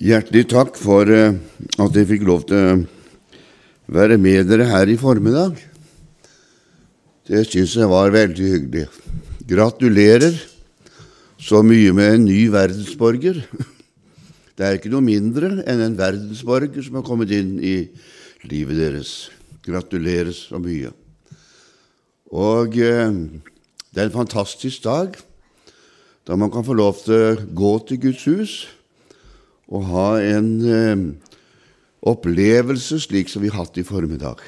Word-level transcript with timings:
Hjertelig 0.00 0.46
takk 0.48 0.78
for 0.80 1.10
eh, 1.12 1.34
at 1.76 1.96
jeg 1.98 2.08
fikk 2.08 2.22
lov 2.24 2.46
til 2.48 2.56
å 2.56 2.76
være 3.92 4.16
med 4.16 4.46
dere 4.48 4.64
her 4.70 4.88
i 4.88 4.94
formiddag. 4.96 5.58
Det 7.28 7.42
syns 7.44 7.74
jeg 7.76 7.90
var 7.90 8.14
veldig 8.14 8.46
hyggelig. 8.54 8.86
Gratulerer 9.50 10.38
så 11.36 11.60
mye 11.60 11.92
med 11.92 12.14
en 12.14 12.24
ny 12.30 12.38
verdensborger. 12.48 13.42
Det 14.56 14.64
er 14.64 14.80
ikke 14.80 14.94
noe 14.94 15.04
mindre 15.04 15.52
enn 15.68 15.84
en 15.84 16.00
verdensborger 16.00 16.80
som 16.88 16.96
har 16.96 17.04
kommet 17.04 17.36
inn 17.36 17.52
i 17.60 17.76
livet 18.48 18.80
deres. 18.80 19.14
Gratulerer 19.68 20.32
så 20.32 20.64
mye. 20.64 20.96
Og 22.32 22.80
eh, 22.80 23.16
det 23.92 24.00
er 24.00 24.08
en 24.08 24.16
fantastisk 24.16 24.80
dag 24.88 25.12
da 26.24 26.40
man 26.40 26.48
kan 26.48 26.64
få 26.64 26.72
lov 26.72 27.04
til 27.04 27.18
å 27.20 27.40
gå 27.52 27.78
til 27.84 28.06
Guds 28.08 28.28
hus 28.32 28.60
og 29.70 29.86
ha 29.90 30.08
en 30.22 30.48
eh, 30.66 31.04
opplevelse 32.10 33.00
slik 33.06 33.30
som 33.30 33.44
vi 33.44 33.52
har 33.52 33.64
hatt 33.64 33.78
i 33.78 33.86
formiddag. 33.86 34.40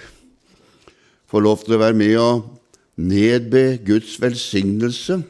Få 1.31 1.41
lov 1.41 1.63
til 1.65 1.77
å 1.77 1.83
være 1.83 1.97
med 1.97 2.17
og 2.21 2.49
nedbe 3.01 3.79
Guds 3.87 4.19
velsignelse 4.21 5.23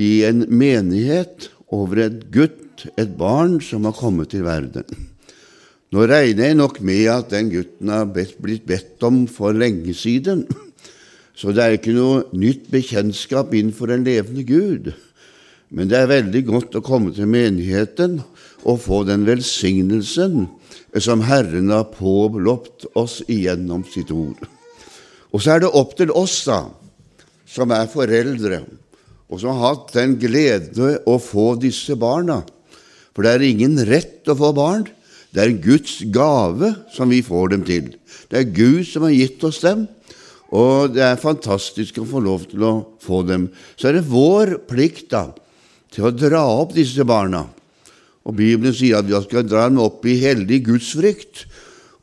i 0.00 0.24
en 0.26 0.46
menighet 0.48 1.50
over 1.74 2.06
et 2.06 2.22
gutt, 2.34 2.86
et 2.98 3.12
barn, 3.18 3.60
som 3.62 3.86
har 3.86 3.96
kommet 3.96 4.32
til 4.32 4.44
verden. 4.46 4.86
Nå 5.94 6.06
regner 6.10 6.50
jeg 6.50 6.58
nok 6.58 6.80
med 6.82 7.06
at 7.12 7.30
den 7.30 7.52
gutten 7.52 7.92
har 7.92 8.08
blitt 8.10 8.64
bedt 8.66 9.04
om 9.06 9.24
for 9.30 9.54
lenge 9.54 9.94
siden, 9.94 10.42
så 11.34 11.54
det 11.54 11.62
er 11.62 11.76
ikke 11.76 11.94
noe 11.94 12.24
nytt 12.34 12.66
bekjentskap 12.70 13.54
innenfor 13.54 13.92
en 13.94 14.06
levende 14.06 14.42
Gud. 14.46 14.90
Men 15.72 15.88
det 15.90 15.98
er 15.98 16.10
veldig 16.10 16.42
godt 16.48 16.76
å 16.78 16.84
komme 16.84 17.14
til 17.14 17.30
menigheten 17.30 18.20
og 18.64 18.82
få 18.84 19.02
den 19.08 19.24
velsignelsen 19.28 20.46
som 21.02 21.24
Herren 21.26 21.72
har 21.74 21.90
pålopt 21.94 22.86
oss 22.98 23.20
igjennom 23.26 23.82
sitt 23.88 24.12
ord. 24.14 24.38
Og 25.34 25.42
så 25.42 25.56
er 25.56 25.64
det 25.64 25.72
opp 25.74 25.96
til 25.98 26.12
oss, 26.14 26.36
da, 26.46 26.62
som 27.48 27.72
er 27.74 27.90
foreldre, 27.90 28.62
og 29.26 29.40
som 29.40 29.56
har 29.56 29.72
hatt 29.72 29.94
den 29.96 30.14
glede 30.20 30.98
å 31.10 31.16
få 31.18 31.54
disse 31.58 31.96
barna. 31.98 32.42
For 33.14 33.26
det 33.26 33.34
er 33.34 33.46
ingen 33.48 33.78
rett 33.88 34.30
å 34.30 34.36
få 34.38 34.52
barn. 34.54 34.86
Det 35.34 35.42
er 35.42 35.56
Guds 35.58 35.98
gave 36.14 36.70
som 36.94 37.10
vi 37.10 37.18
får 37.26 37.54
dem 37.56 37.64
til. 37.66 37.90
Det 38.30 38.40
er 38.40 38.54
Gud 38.54 38.84
som 38.86 39.06
har 39.08 39.14
gitt 39.14 39.42
oss 39.46 39.58
dem, 39.64 39.88
og 40.54 40.94
det 40.94 41.02
er 41.02 41.18
fantastisk 41.18 41.98
å 41.98 42.06
få 42.06 42.22
lov 42.22 42.44
til 42.52 42.62
å 42.62 42.74
få 43.02 43.24
dem. 43.26 43.48
Så 43.74 43.90
er 43.90 43.98
det 43.98 44.06
vår 44.06 44.60
plikt 44.70 45.10
da, 45.10 45.32
til 45.94 46.08
å 46.08 46.14
dra 46.14 46.42
opp 46.58 46.74
disse 46.74 47.06
barna. 47.06 47.44
Og 48.24 48.34
Bibelen 48.38 48.74
sier 48.74 48.98
at 48.98 49.08
vi 49.08 49.18
skal 49.26 49.46
dra 49.46 49.68
dem 49.68 49.78
opp 49.84 50.04
i 50.08 50.18
hellig 50.22 50.64
gudsfrykt. 50.66 51.44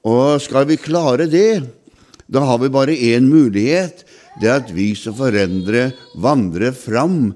Og 0.08 0.40
skal 0.42 0.68
vi 0.70 0.80
klare 0.82 1.28
det, 1.30 1.62
da 2.32 2.46
har 2.48 2.62
vi 2.62 2.72
bare 2.72 2.96
én 2.96 3.28
mulighet. 3.28 4.06
Det 4.40 4.48
er 4.48 4.62
at 4.62 4.72
vi 4.72 4.94
som 4.96 5.18
foreldre 5.18 5.90
vandrer 6.22 6.72
fram 6.78 7.34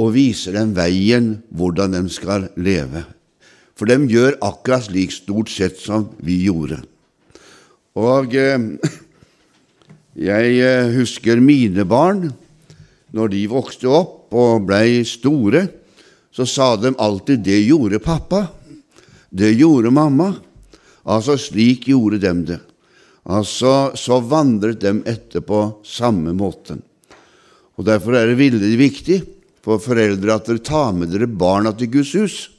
og 0.00 0.12
viser 0.14 0.56
dem 0.56 0.74
veien, 0.76 1.38
hvordan 1.48 1.96
de 1.96 2.04
skal 2.12 2.50
leve. 2.60 3.06
For 3.76 3.88
de 3.88 3.96
gjør 4.12 4.36
akkurat 4.44 4.84
slik 4.84 5.12
stort 5.14 5.48
sett 5.52 5.80
som 5.80 6.10
vi 6.20 6.42
gjorde. 6.44 6.82
Og 7.96 8.36
eh, 8.36 8.60
jeg 10.30 10.60
eh, 10.60 10.92
husker 10.98 11.40
mine 11.40 11.86
barn. 11.88 12.28
Når 13.10 13.32
de 13.32 13.46
vokste 13.50 13.88
opp, 13.90 14.19
og 14.30 14.66
blei 14.68 15.02
store, 15.06 15.66
så 16.30 16.46
sa 16.46 16.76
de 16.76 16.94
alltid 16.98 17.42
'det 17.42 17.66
gjorde 17.66 17.98
pappa', 17.98 18.48
'det 19.30 19.58
gjorde 19.58 19.90
mamma'. 19.90 20.34
Altså 21.06 21.38
slik 21.38 21.88
gjorde 21.88 22.18
de 22.18 22.32
det. 22.44 22.60
Altså 23.24 23.92
så 23.94 24.20
vandret 24.20 24.80
de 24.80 25.02
etter 25.06 25.40
på 25.40 25.82
samme 25.84 26.32
måten. 26.32 26.82
Og 27.76 27.84
Derfor 27.84 28.16
er 28.16 28.26
det 28.26 28.40
veldig 28.40 28.76
viktig 28.78 29.22
for 29.64 29.80
foreldre 29.80 30.34
at 30.34 30.48
dere 30.48 30.64
tar 30.64 30.92
med 30.92 31.12
dere 31.12 31.26
barna 31.26 31.72
til 31.72 31.90
Guds 31.92 32.12
hus, 32.16 32.50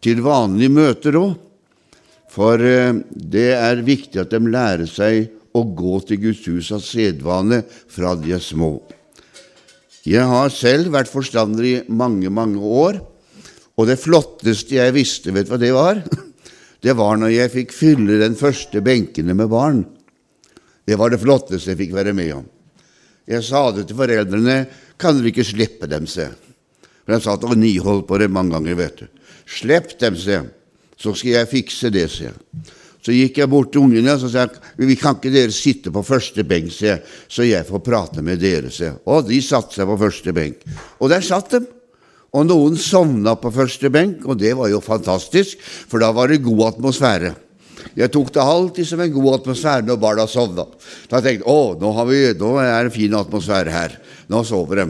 til 0.00 0.20
vanlige 0.24 0.72
møter 0.72 1.16
òg. 1.20 1.36
For 2.30 2.62
eh, 2.62 2.94
det 3.10 3.50
er 3.56 3.82
viktig 3.82 4.20
at 4.22 4.30
de 4.30 4.38
lærer 4.46 4.86
seg 4.86 5.30
å 5.56 5.64
gå 5.64 5.98
til 6.06 6.20
Guds 6.28 6.44
hus 6.46 6.70
av 6.76 6.84
sedvane 6.84 7.64
fra 7.66 8.14
de 8.14 8.36
er 8.36 8.44
små. 8.44 8.78
Jeg 10.10 10.26
har 10.26 10.50
selv 10.50 10.90
vært 10.90 11.10
forstander 11.10 11.66
i 11.66 11.76
mange, 11.86 12.30
mange 12.34 12.58
år, 12.58 12.98
og 13.78 13.86
det 13.86 14.00
flotteste 14.00 14.74
jeg 14.74 14.94
visste, 14.96 15.30
vet 15.34 15.46
du 15.46 15.52
hva 15.54 15.60
det 15.60 15.72
var? 15.76 16.02
Det 16.80 16.94
var 16.96 17.18
når 17.20 17.28
jeg 17.34 17.52
fikk 17.52 17.74
fylle 17.76 18.14
den 18.22 18.32
første 18.40 18.80
benkene 18.80 19.34
med 19.36 19.50
barn. 19.52 19.82
Det 20.88 20.96
var 20.96 21.12
det 21.12 21.18
flotteste 21.20 21.74
jeg 21.74 21.76
fikk 21.82 21.90
være 21.92 22.14
med 22.16 22.30
om. 22.38 22.46
Jeg 23.28 23.44
sa 23.44 23.66
det 23.76 23.84
til 23.90 23.98
foreldrene. 23.98 24.54
Kan 24.96 25.18
dere 25.18 25.28
ikke 25.28 25.44
slippe 25.44 25.90
dem, 25.92 26.08
se? 26.08 26.24
For 27.04 27.12
de 27.12 27.18
satt 27.20 27.44
og 27.44 27.52
niholdt 27.60 28.08
på 28.08 28.16
det 28.22 28.30
mange 28.32 28.56
ganger, 28.56 28.78
vet 28.80 29.02
du. 29.02 29.06
Slipp 29.44 29.92
dem, 30.00 30.16
se, 30.16 30.40
så 30.96 31.12
skal 31.12 31.36
jeg 31.36 31.50
fikse 31.52 31.92
det, 31.92 32.06
se. 32.08 32.32
Så 33.00 33.14
gikk 33.16 33.40
jeg 33.40 33.48
bort 33.48 33.72
til 33.72 33.86
ungene 33.86 34.12
og 34.12 34.28
sa 34.28 34.46
vi 34.76 34.96
kan 35.00 35.16
ikke 35.16 35.32
dere 35.32 35.54
sitte 35.54 35.92
på 35.92 36.02
første 36.04 36.44
benk, 36.44 36.68
se, 36.72 36.98
så 37.28 37.46
jeg 37.48 37.64
får 37.68 37.84
prate 37.84 38.24
med 38.24 38.40
dere. 38.42 38.70
se. 38.70 38.92
Og 39.06 39.28
de 39.28 39.40
satte 39.42 39.78
seg 39.78 39.88
på 39.88 39.98
første 40.00 40.34
benk. 40.36 40.64
Og 41.00 41.08
der 41.12 41.24
satt 41.24 41.56
de. 41.56 41.64
Og 42.30 42.44
noen 42.46 42.76
sovna 42.78 43.34
på 43.34 43.50
første 43.50 43.90
benk, 43.90 44.22
og 44.22 44.38
det 44.38 44.52
var 44.54 44.68
jo 44.70 44.78
fantastisk, 44.78 45.58
for 45.60 45.98
da 45.98 46.12
var 46.14 46.30
det 46.30 46.44
god 46.44 46.76
atmosfære. 46.76 47.32
Jeg 47.96 48.12
tok 48.12 48.30
det 48.34 48.42
alltid 48.44 48.86
som 48.86 49.00
en 49.02 49.12
god 49.12 49.40
atmosfære 49.40 49.86
når 49.88 49.98
barna 49.98 50.26
sovna. 50.30 50.66
Da 51.10 51.18
tenkte 51.18 51.40
jeg 51.40 51.46
å, 51.48 51.74
nå, 51.80 51.90
nå 52.38 52.50
er 52.62 52.86
det 52.86 52.94
fin 52.94 53.16
atmosfære 53.18 53.74
her. 53.74 53.96
Nå 54.30 54.44
sover 54.46 54.84
de. 54.84 54.86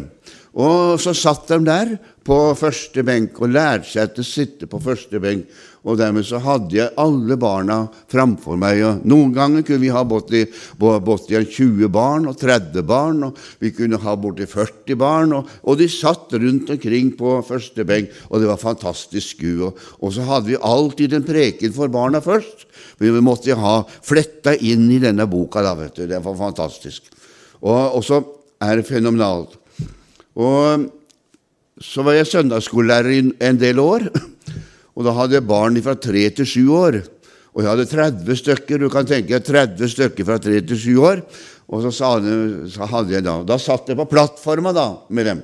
Og 0.59 0.99
så 0.99 1.15
satt 1.15 1.47
de 1.51 1.61
der 1.63 1.93
på 2.27 2.37
første 2.59 3.03
benk 3.07 3.39
og 3.39 3.53
lærte 3.55 3.87
seg 3.87 4.15
til 4.15 4.25
å 4.25 4.29
sitte 4.29 4.67
på 4.71 4.81
første 4.83 5.21
benk. 5.23 5.51
Og 5.81 5.97
dermed 5.97 6.27
så 6.29 6.37
hadde 6.45 6.77
jeg 6.77 6.93
alle 7.01 7.39
barna 7.41 7.79
framfor 8.11 8.59
meg. 8.61 8.83
og 8.85 9.05
Noen 9.09 9.31
ganger 9.33 9.63
kunne 9.65 9.81
vi 9.81 9.93
ha 9.95 10.03
borti, 10.05 10.43
borti 10.77 11.39
20 11.39 11.89
barn 11.93 12.27
og 12.29 12.37
30 12.41 12.85
barn, 12.85 13.23
og 13.31 13.39
vi 13.63 13.71
kunne 13.73 14.01
ha 14.03 14.17
borti 14.21 14.45
40 14.51 14.99
barn. 15.01 15.33
Og, 15.39 15.55
og, 15.63 15.79
de 15.81 15.89
satt 15.89 16.35
rundt 16.37 16.75
omkring 16.75 17.15
på 17.17 17.39
første 17.47 17.87
benk, 17.89 18.13
og 18.29 18.43
det 18.43 18.51
var 18.51 18.61
fantastisk 18.61 19.39
skue. 19.39 19.71
Og, 19.71 19.87
og, 20.03 20.13
så 20.13 20.27
hadde 20.29 20.51
vi 20.51 20.61
alltid 20.61 21.17
en 21.17 21.25
preken 21.25 21.73
for 21.77 21.93
barna 21.93 22.21
først. 22.25 22.67
Vi 23.01 23.15
måtte 23.25 23.57
ha 23.57 23.79
fletta 23.87 24.53
inn 24.59 24.91
i 24.93 25.01
denne 25.01 25.25
boka. 25.31 25.65
da, 25.65 25.73
vet 25.79 25.97
du. 25.97 26.05
Det 26.11 26.21
var 26.21 26.37
fantastisk. 26.37 27.09
Og, 27.63 27.97
og 27.97 28.05
så 28.05 28.21
er 28.61 28.77
det 28.77 28.89
fenomenalt. 28.89 29.60
Og 30.41 30.89
så 31.81 32.05
var 32.05 32.17
jeg 32.17 32.29
søndagsskolelærer 32.31 33.17
i 33.17 33.23
en 33.49 33.61
del 33.61 33.81
år, 33.83 34.07
og 34.97 35.07
da 35.07 35.15
hadde 35.17 35.39
jeg 35.39 35.49
barn 35.49 35.79
fra 35.85 35.97
tre 35.97 36.27
til 36.37 36.49
sju 36.49 36.65
år. 36.77 37.01
Og 37.51 37.65
jeg 37.65 37.71
hadde 37.71 37.89
30 37.91 38.37
stykker. 38.39 38.79
Du 38.79 38.91
kan 38.93 39.09
tenke 39.09 39.35
deg 39.35 39.47
30 39.47 39.91
stykker 39.95 40.27
fra 40.29 40.39
tre 40.43 40.61
til 40.63 40.79
sju 40.79 41.01
år. 41.03 41.25
Og 41.71 41.83
så, 41.85 41.91
sa 41.95 42.11
de, 42.23 42.35
så 42.71 42.87
hadde 42.91 43.15
jeg 43.15 43.25
da 43.27 43.41
Da 43.47 43.57
satt 43.63 43.91
jeg 43.91 43.99
på 43.99 44.09
plattforma 44.11 44.73
da, 44.75 44.89
med 45.11 45.27
dem. 45.27 45.41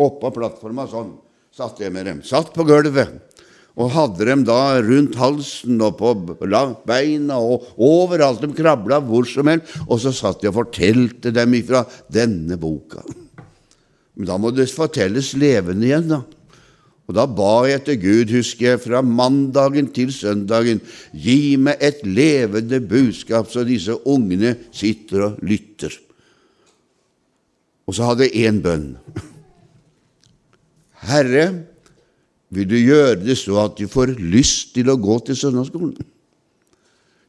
Oppå 0.00 0.32
plattforma 0.32 0.86
sånn 0.88 1.12
satt 1.56 1.80
jeg 1.82 1.92
med 1.92 2.06
dem. 2.08 2.22
Satt 2.24 2.54
på 2.54 2.64
gulvet. 2.68 3.18
Og 3.80 3.92
hadde 3.94 4.26
dem 4.26 4.42
da 4.44 4.80
rundt 4.82 5.16
halsen 5.20 5.80
og 5.84 5.96
på 6.00 6.14
beina 6.88 7.38
og 7.38 7.68
overalt. 7.76 8.42
De 8.42 8.50
krabla 8.56 9.00
hvor 9.04 9.28
som 9.28 9.50
helst. 9.50 9.72
Og 9.86 10.00
så 10.02 10.12
satt 10.16 10.44
jeg 10.44 10.52
og 10.52 10.62
fortalte 10.62 11.32
dem 11.34 11.56
ifra 11.60 11.84
denne 12.12 12.58
boka. 12.60 13.04
Men 14.20 14.28
da 14.28 14.36
må 14.36 14.50
det 14.52 14.66
fortelles 14.68 15.30
levende 15.40 15.86
igjen, 15.88 16.10
da. 16.10 16.18
Og 17.08 17.14
da 17.16 17.24
ba 17.24 17.64
jeg 17.64 17.80
til 17.86 17.96
Gud, 18.02 18.32
husker 18.36 18.66
jeg, 18.66 18.80
fra 18.84 19.00
mandagen 19.00 19.86
til 19.96 20.12
søndagen, 20.12 20.82
gi 21.16 21.56
meg 21.56 21.80
et 21.82 22.02
levende 22.04 22.82
budskap, 22.84 23.48
så 23.48 23.64
disse 23.64 23.96
ungene 24.04 24.52
sitter 24.76 25.24
og 25.24 25.38
lytter. 25.40 25.96
Og 27.88 27.96
så 27.96 28.10
hadde 28.10 28.28
jeg 28.28 28.44
én 28.52 28.60
bønn. 28.60 28.92
Herre, 31.08 31.46
vil 32.52 32.68
du 32.68 32.76
gjøre 32.76 33.22
det 33.22 33.38
så 33.40 33.56
at 33.64 33.80
de 33.80 33.88
får 33.88 34.18
lyst 34.20 34.74
til 34.76 34.92
å 34.92 35.00
gå 35.00 35.16
til 35.24 35.38
søndagsskolen? 35.40 35.96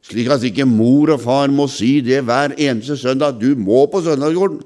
Slik 0.04 0.28
at 0.34 0.44
ikke 0.44 0.68
mor 0.68 1.14
og 1.16 1.24
far 1.24 1.48
må 1.48 1.64
si 1.72 2.02
det 2.04 2.20
hver 2.28 2.52
eneste 2.58 3.00
søndag, 3.00 3.40
du 3.40 3.56
må 3.56 3.86
på 3.88 4.04
søndagsskolen 4.04 4.60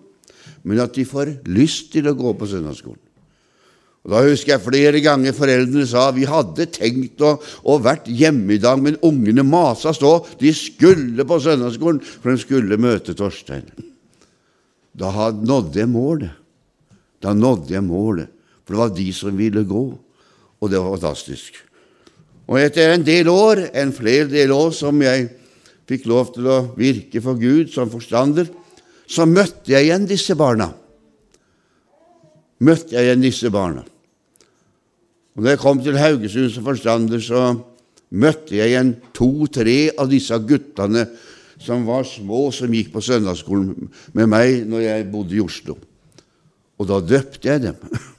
men 0.66 0.82
at 0.82 0.94
de 0.96 1.06
får 1.06 1.36
lyst 1.46 1.92
til 1.94 2.08
å 2.10 2.16
gå 2.18 2.32
på 2.36 2.48
søndagsskolen. 2.50 3.02
Og 4.06 4.12
Da 4.14 4.22
husker 4.22 4.52
jeg 4.54 4.62
flere 4.62 5.00
ganger 5.02 5.34
foreldrene 5.34 5.86
sa 5.90 6.04
vi 6.14 6.26
hadde 6.30 6.68
tenkt 6.70 7.22
å, 7.26 7.32
å 7.66 7.78
vært 7.82 8.06
hjemme 8.06 8.54
i 8.54 8.62
dag, 8.62 8.78
men 8.78 8.98
ungene 9.02 9.42
masa 9.42 9.90
stå. 9.94 10.20
De 10.38 10.52
skulle 10.54 11.26
på 11.26 11.38
søndagsskolen, 11.42 11.98
for 11.98 12.30
de 12.30 12.38
skulle 12.38 12.78
møte 12.78 13.16
Torstein. 13.18 13.66
Da 14.94 15.10
nådde 15.34 15.82
jeg 15.82 15.90
målet. 15.90 16.34
Da 17.22 17.34
nådde 17.34 17.74
jeg 17.74 17.82
målet, 17.82 18.30
for 18.62 18.76
det 18.76 18.82
var 18.84 18.94
de 18.94 19.06
som 19.16 19.34
ville 19.34 19.64
gå, 19.66 19.84
og 20.60 20.70
det 20.70 20.78
var 20.78 20.94
fantastisk. 20.94 21.58
Og 22.46 22.60
etter 22.60 22.92
en 22.94 23.02
del 23.06 23.26
år, 23.32 23.64
en 23.74 23.90
flere 23.94 24.28
del 24.30 24.54
år 24.54 24.70
som 24.76 25.02
jeg 25.02 25.32
fikk 25.90 26.06
lov 26.06 26.30
til 26.34 26.46
å 26.46 26.60
virke 26.78 27.22
for 27.24 27.38
Gud 27.40 27.72
som 27.74 27.90
forstander, 27.90 28.46
så 29.06 29.26
møtte 29.28 29.70
jeg 29.72 29.86
igjen 29.86 30.08
disse 30.08 30.34
barna. 30.38 30.70
Møtte 32.66 32.96
jeg 32.96 33.06
igjen 33.06 33.24
disse 33.24 33.50
barna. 33.52 33.84
Og 35.36 35.44
Da 35.44 35.52
jeg 35.52 35.60
kom 35.60 35.82
til 35.84 35.98
Haugesund 36.00 36.50
som 36.50 36.64
forstander, 36.64 37.20
så 37.20 37.60
møtte 38.10 38.56
jeg 38.56 38.72
igjen 38.72 38.94
to-tre 39.14 39.92
av 39.98 40.08
disse 40.08 40.36
guttene 40.48 41.04
som 41.60 41.84
var 41.88 42.04
små, 42.08 42.50
som 42.52 42.72
gikk 42.72 42.92
på 42.94 43.02
søndagsskolen 43.04 43.90
med 44.16 44.30
meg 44.32 44.64
når 44.68 44.86
jeg 44.86 45.10
bodde 45.12 45.36
i 45.36 45.42
Oslo. 45.44 45.76
Og 46.76 46.88
da 46.88 47.00
døpte 47.00 47.48
jeg 47.48 47.66
dem. 47.68 47.80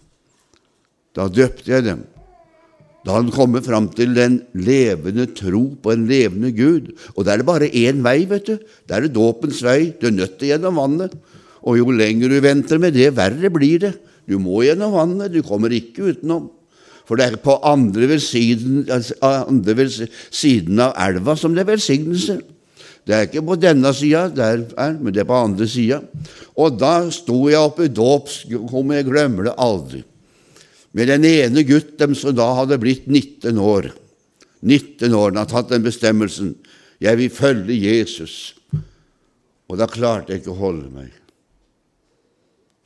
Da 1.17 1.25
døpte 1.33 1.71
jeg 1.71 1.81
dem. 1.81 2.03
Da 3.07 3.15
han 3.15 3.29
kommer 3.31 3.63
fram 3.63 3.87
til 3.95 4.11
den 4.17 4.41
levende 4.51 5.29
tro 5.31 5.63
på 5.79 5.93
en 5.93 6.03
levende 6.09 6.51
Gud. 6.51 6.91
Og 7.15 7.23
da 7.23 7.33
er 7.33 7.39
det 7.39 7.47
bare 7.47 7.69
én 7.71 8.01
vei, 8.03 8.25
vet 8.27 8.49
du. 8.49 8.57
Da 8.83 8.97
er 8.97 9.07
det 9.07 9.15
dåpens 9.15 9.61
vei. 9.63 9.93
Du 9.95 10.09
er 10.09 10.17
nødt 10.17 10.35
til 10.35 10.51
gjennom 10.51 10.75
vannet. 10.81 11.15
Og 11.63 11.79
jo 11.79 11.95
lenger 11.95 12.33
du 12.33 12.41
venter 12.43 12.81
med 12.83 12.97
det, 12.99 13.13
verre 13.15 13.51
blir 13.53 13.79
det. 13.85 13.93
Du 14.27 14.35
må 14.43 14.65
gjennom 14.67 14.91
vannet. 14.97 15.31
Du 15.31 15.39
kommer 15.39 15.71
ikke 15.71 16.11
utenom. 16.11 16.49
For 17.07 17.15
det 17.15 17.29
er 17.29 17.39
på 17.39 17.55
andre, 17.63 18.09
ved 18.11 18.19
siden, 18.19 18.83
altså, 18.91 19.15
andre 19.23 19.77
ved 19.77 19.95
siden 20.27 20.83
av 20.83 20.91
elva 21.07 21.37
som 21.39 21.55
det 21.55 21.63
er 21.63 21.71
velsignelse. 21.71 22.41
Det 23.07 23.15
er 23.15 23.29
ikke 23.29 23.45
på 23.47 23.55
denne 23.55 23.93
sida, 23.95 24.27
men 24.99 25.13
det 25.15 25.23
er 25.23 25.29
på 25.29 25.39
andre 25.39 25.67
sida. 25.71 26.01
Og 26.59 26.75
da 26.75 27.07
sto 27.15 27.45
jeg 27.47 27.63
oppe 27.63 27.87
i 27.87 27.93
dåpskummet, 27.95 28.99
jeg 28.99 29.07
glemmer 29.07 29.47
det 29.47 29.55
aldri, 29.63 30.03
med 30.97 31.11
den 31.11 31.25
ene 31.29 31.61
gutten 31.61 32.15
som 32.17 32.33
da 32.33 32.47
hadde 32.57 32.79
blitt 32.81 33.05
19 33.05 33.59
år. 33.61 33.91
19 34.65 35.13
år, 35.13 35.29
han 35.29 35.43
hadde 35.43 35.51
tatt 35.51 35.69
den 35.69 35.83
bestemmelsen. 35.85 36.55
Jeg 36.97 37.19
vil 37.19 37.29
følge 37.29 37.75
Jesus. 37.77 38.55
Og 39.69 39.77
da 39.77 39.85
klarte 39.85 40.33
jeg 40.33 40.41
ikke 40.41 40.55
å 40.55 40.63
holde 40.63 40.89
meg. 40.89 41.11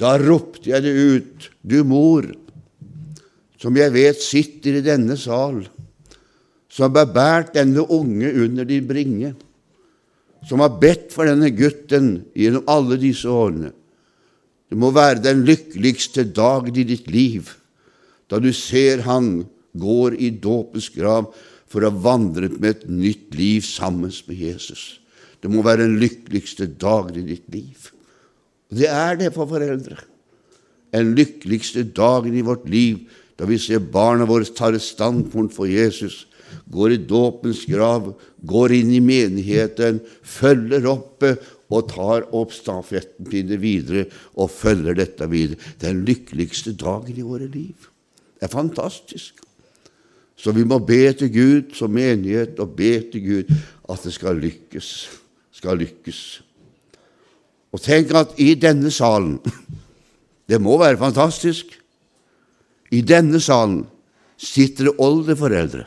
Da 0.01 0.17
ropte 0.19 0.73
jeg 0.73 0.83
det 0.83 0.91
ut. 0.91 1.47
Du 1.63 1.85
mor, 1.87 2.27
som 3.61 3.79
jeg 3.79 3.93
vet 3.95 4.19
sitter 4.19 4.81
i 4.81 4.83
denne 4.83 5.15
sal, 5.15 5.61
som 6.71 6.91
har 6.91 7.13
båret 7.15 7.55
denne 7.55 7.85
unge 7.85 8.33
under 8.43 8.67
din 8.67 8.91
bringe, 8.91 9.31
som 10.49 10.59
har 10.65 10.75
bedt 10.81 11.13
for 11.15 11.29
denne 11.29 11.53
gutten 11.55 12.25
gjennom 12.35 12.67
alle 12.75 12.99
disse 12.99 13.31
årene. 13.31 13.71
Det 14.67 14.79
må 14.79 14.91
være 14.95 15.23
den 15.23 15.45
lykkeligste 15.47 16.25
dagen 16.27 16.75
i 16.75 16.87
ditt 16.91 17.07
liv 17.11 17.55
da 18.31 18.39
du 18.39 18.53
ser 18.55 19.03
han 19.03 19.43
går 19.77 20.15
i 20.15 20.31
dåpens 20.31 20.89
grav 20.95 21.33
for 21.71 21.83
å 21.83 21.91
vandre 22.03 22.49
med 22.57 22.69
et 22.69 22.85
nytt 22.89 23.35
liv 23.35 23.63
sammen 23.67 24.11
med 24.27 24.37
Jesus. 24.39 25.01
Det 25.41 25.51
må 25.51 25.63
være 25.65 25.85
den 25.85 25.99
lykkeligste 26.01 26.67
dagen 26.79 27.17
i 27.19 27.27
ditt 27.27 27.47
liv. 27.51 27.89
Det 28.71 28.87
er 28.87 29.17
det 29.19 29.31
for 29.35 29.49
foreldre. 29.49 29.97
Den 30.91 31.13
lykkeligste 31.15 31.83
dagen 31.87 32.35
i 32.35 32.43
vårt 32.45 32.67
liv 32.69 33.07
da 33.39 33.47
vi 33.49 33.57
ser 33.57 33.81
barna 33.81 34.27
våre 34.29 34.45
ta 34.45 34.69
et 34.69 34.83
standpunkt 34.85 35.55
for 35.55 35.65
Jesus, 35.65 36.27
går 36.69 36.93
i 36.93 36.99
dåpens 37.09 37.63
grav, 37.65 38.11
går 38.45 38.75
inn 38.75 38.91
i 38.93 38.99
menigheten, 39.01 39.97
følger 40.21 40.85
oppe 40.91 41.33
og 41.71 41.87
tar 41.89 42.27
opp 42.37 42.53
stafettpinnen 42.53 43.61
videre 43.63 44.05
og 44.35 44.51
følger 44.53 44.99
dette 44.99 45.25
videre. 45.31 45.57
Er 45.79 45.87
den 45.87 46.03
lykkeligste 46.05 46.75
dagen 46.77 47.17
i 47.17 47.25
våre 47.25 47.47
liv. 47.49 47.90
Det 48.41 48.49
er 48.49 48.55
fantastisk. 48.55 49.37
Så 50.35 50.51
vi 50.51 50.63
må 50.65 50.79
be 50.81 51.03
til 51.13 51.29
Gud 51.29 51.75
som 51.77 51.93
menighet 51.93 52.57
og 52.59 52.73
be 52.75 52.95
til 53.13 53.21
Gud 53.21 53.51
at 53.85 54.01
det 54.03 54.13
skal 54.15 54.41
lykkes. 54.41 54.89
Skal 55.53 55.77
lykkes. 55.77 56.41
Og 57.71 57.81
tenk 57.85 58.09
at 58.17 58.33
i 58.41 58.55
denne 58.57 58.91
salen 58.91 59.37
Det 60.49 60.57
må 60.59 60.73
være 60.81 60.97
fantastisk 60.99 61.77
i 62.91 62.99
denne 63.07 63.39
salen 63.39 63.85
sitter 64.41 64.89
det 64.89 64.97
oldeforeldre 64.99 65.85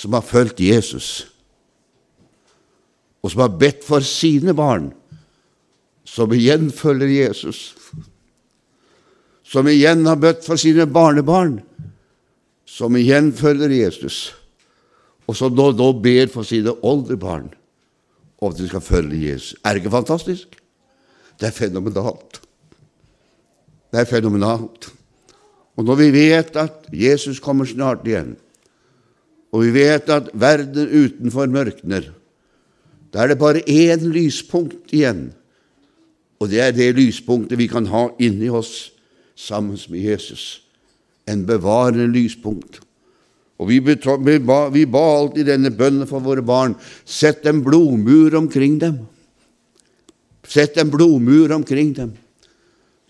som 0.00 0.16
har 0.16 0.24
fulgt 0.24 0.62
Jesus, 0.64 1.26
og 3.20 3.30
som 3.30 3.42
har 3.44 3.58
bedt 3.60 3.84
for 3.84 4.00
sine 4.00 4.54
barn, 4.56 4.86
som 6.08 6.32
igjen 6.32 6.70
følger 6.72 7.10
Jesus, 7.12 7.74
som 9.50 9.66
igjen 9.66 10.04
har 10.06 10.18
bøtt 10.20 10.44
for 10.46 10.60
sine 10.60 10.86
barnebarn, 10.86 11.58
som 12.68 12.94
igjen 12.94 13.32
følger 13.34 13.72
Jesus, 13.74 14.28
og 15.26 15.34
som 15.38 15.54
nå, 15.54 15.72
nå 15.74 15.88
ber 16.02 16.30
for 16.30 16.46
sine 16.46 16.74
oldebarn 16.86 17.48
om 18.40 18.52
at 18.52 18.60
de 18.60 18.68
skal 18.70 18.84
følge 18.84 19.18
Jesus. 19.32 19.56
Er 19.64 19.74
det 19.74 19.82
ikke 19.82 19.96
fantastisk? 19.98 20.54
Det 21.40 21.48
er 21.48 21.56
fenomenalt. 21.56 22.38
Det 23.90 24.00
er 24.00 24.08
fenomenalt. 24.08 24.90
Og 25.76 25.86
når 25.86 25.98
vi 25.98 26.08
vet 26.14 26.56
at 26.60 26.86
Jesus 26.94 27.42
kommer 27.42 27.66
snart 27.66 28.06
igjen, 28.06 28.36
og 29.50 29.64
vi 29.66 29.74
vet 29.74 30.10
at 30.14 30.30
verden 30.38 30.94
utenfor 30.94 31.50
mørkner, 31.50 32.06
da 33.10 33.24
er 33.24 33.32
det 33.32 33.40
bare 33.40 33.66
én 33.66 34.06
lyspunkt 34.14 34.94
igjen, 34.94 35.32
og 36.38 36.52
det 36.52 36.62
er 36.62 36.74
det 36.76 36.92
lyspunktet 36.94 37.58
vi 37.58 37.66
kan 37.68 37.90
ha 37.90 38.06
inni 38.22 38.48
oss 38.48 38.92
sammen 39.40 39.78
med 39.88 40.00
Jesus. 40.04 40.60
En 41.28 41.46
bevarende 41.48 42.08
lyspunkt. 42.10 42.80
Og 43.60 43.68
vi, 43.68 43.78
vi, 43.80 44.38
ba, 44.40 44.62
vi 44.72 44.86
ba 44.88 45.04
alltid 45.18 45.48
denne 45.48 45.72
bønnen 45.72 46.08
for 46.08 46.24
våre 46.24 46.44
barn. 46.44 46.76
Sett 47.04 47.44
en 47.48 47.60
blodmur 47.64 48.34
omkring 48.38 48.78
dem. 48.80 49.02
Sett 50.48 50.80
en 50.80 50.92
blodmur 50.92 51.52
omkring 51.52 51.92
dem 51.96 52.16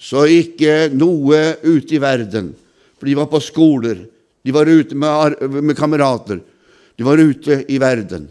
så 0.01 0.25
ikke 0.25 0.89
noe 0.97 1.39
ute 1.61 1.99
i 1.99 2.01
verden. 2.01 2.55
For 2.97 3.09
de 3.09 3.17
var 3.19 3.29
på 3.29 3.41
skoler, 3.45 4.01
de 4.41 4.55
var 4.57 4.69
ute 4.69 4.97
med, 4.97 5.37
med 5.61 5.77
kamerater, 5.77 6.41
de 6.97 7.05
var 7.05 7.21
ute 7.21 7.63
i 7.69 7.77
verden. 7.81 8.29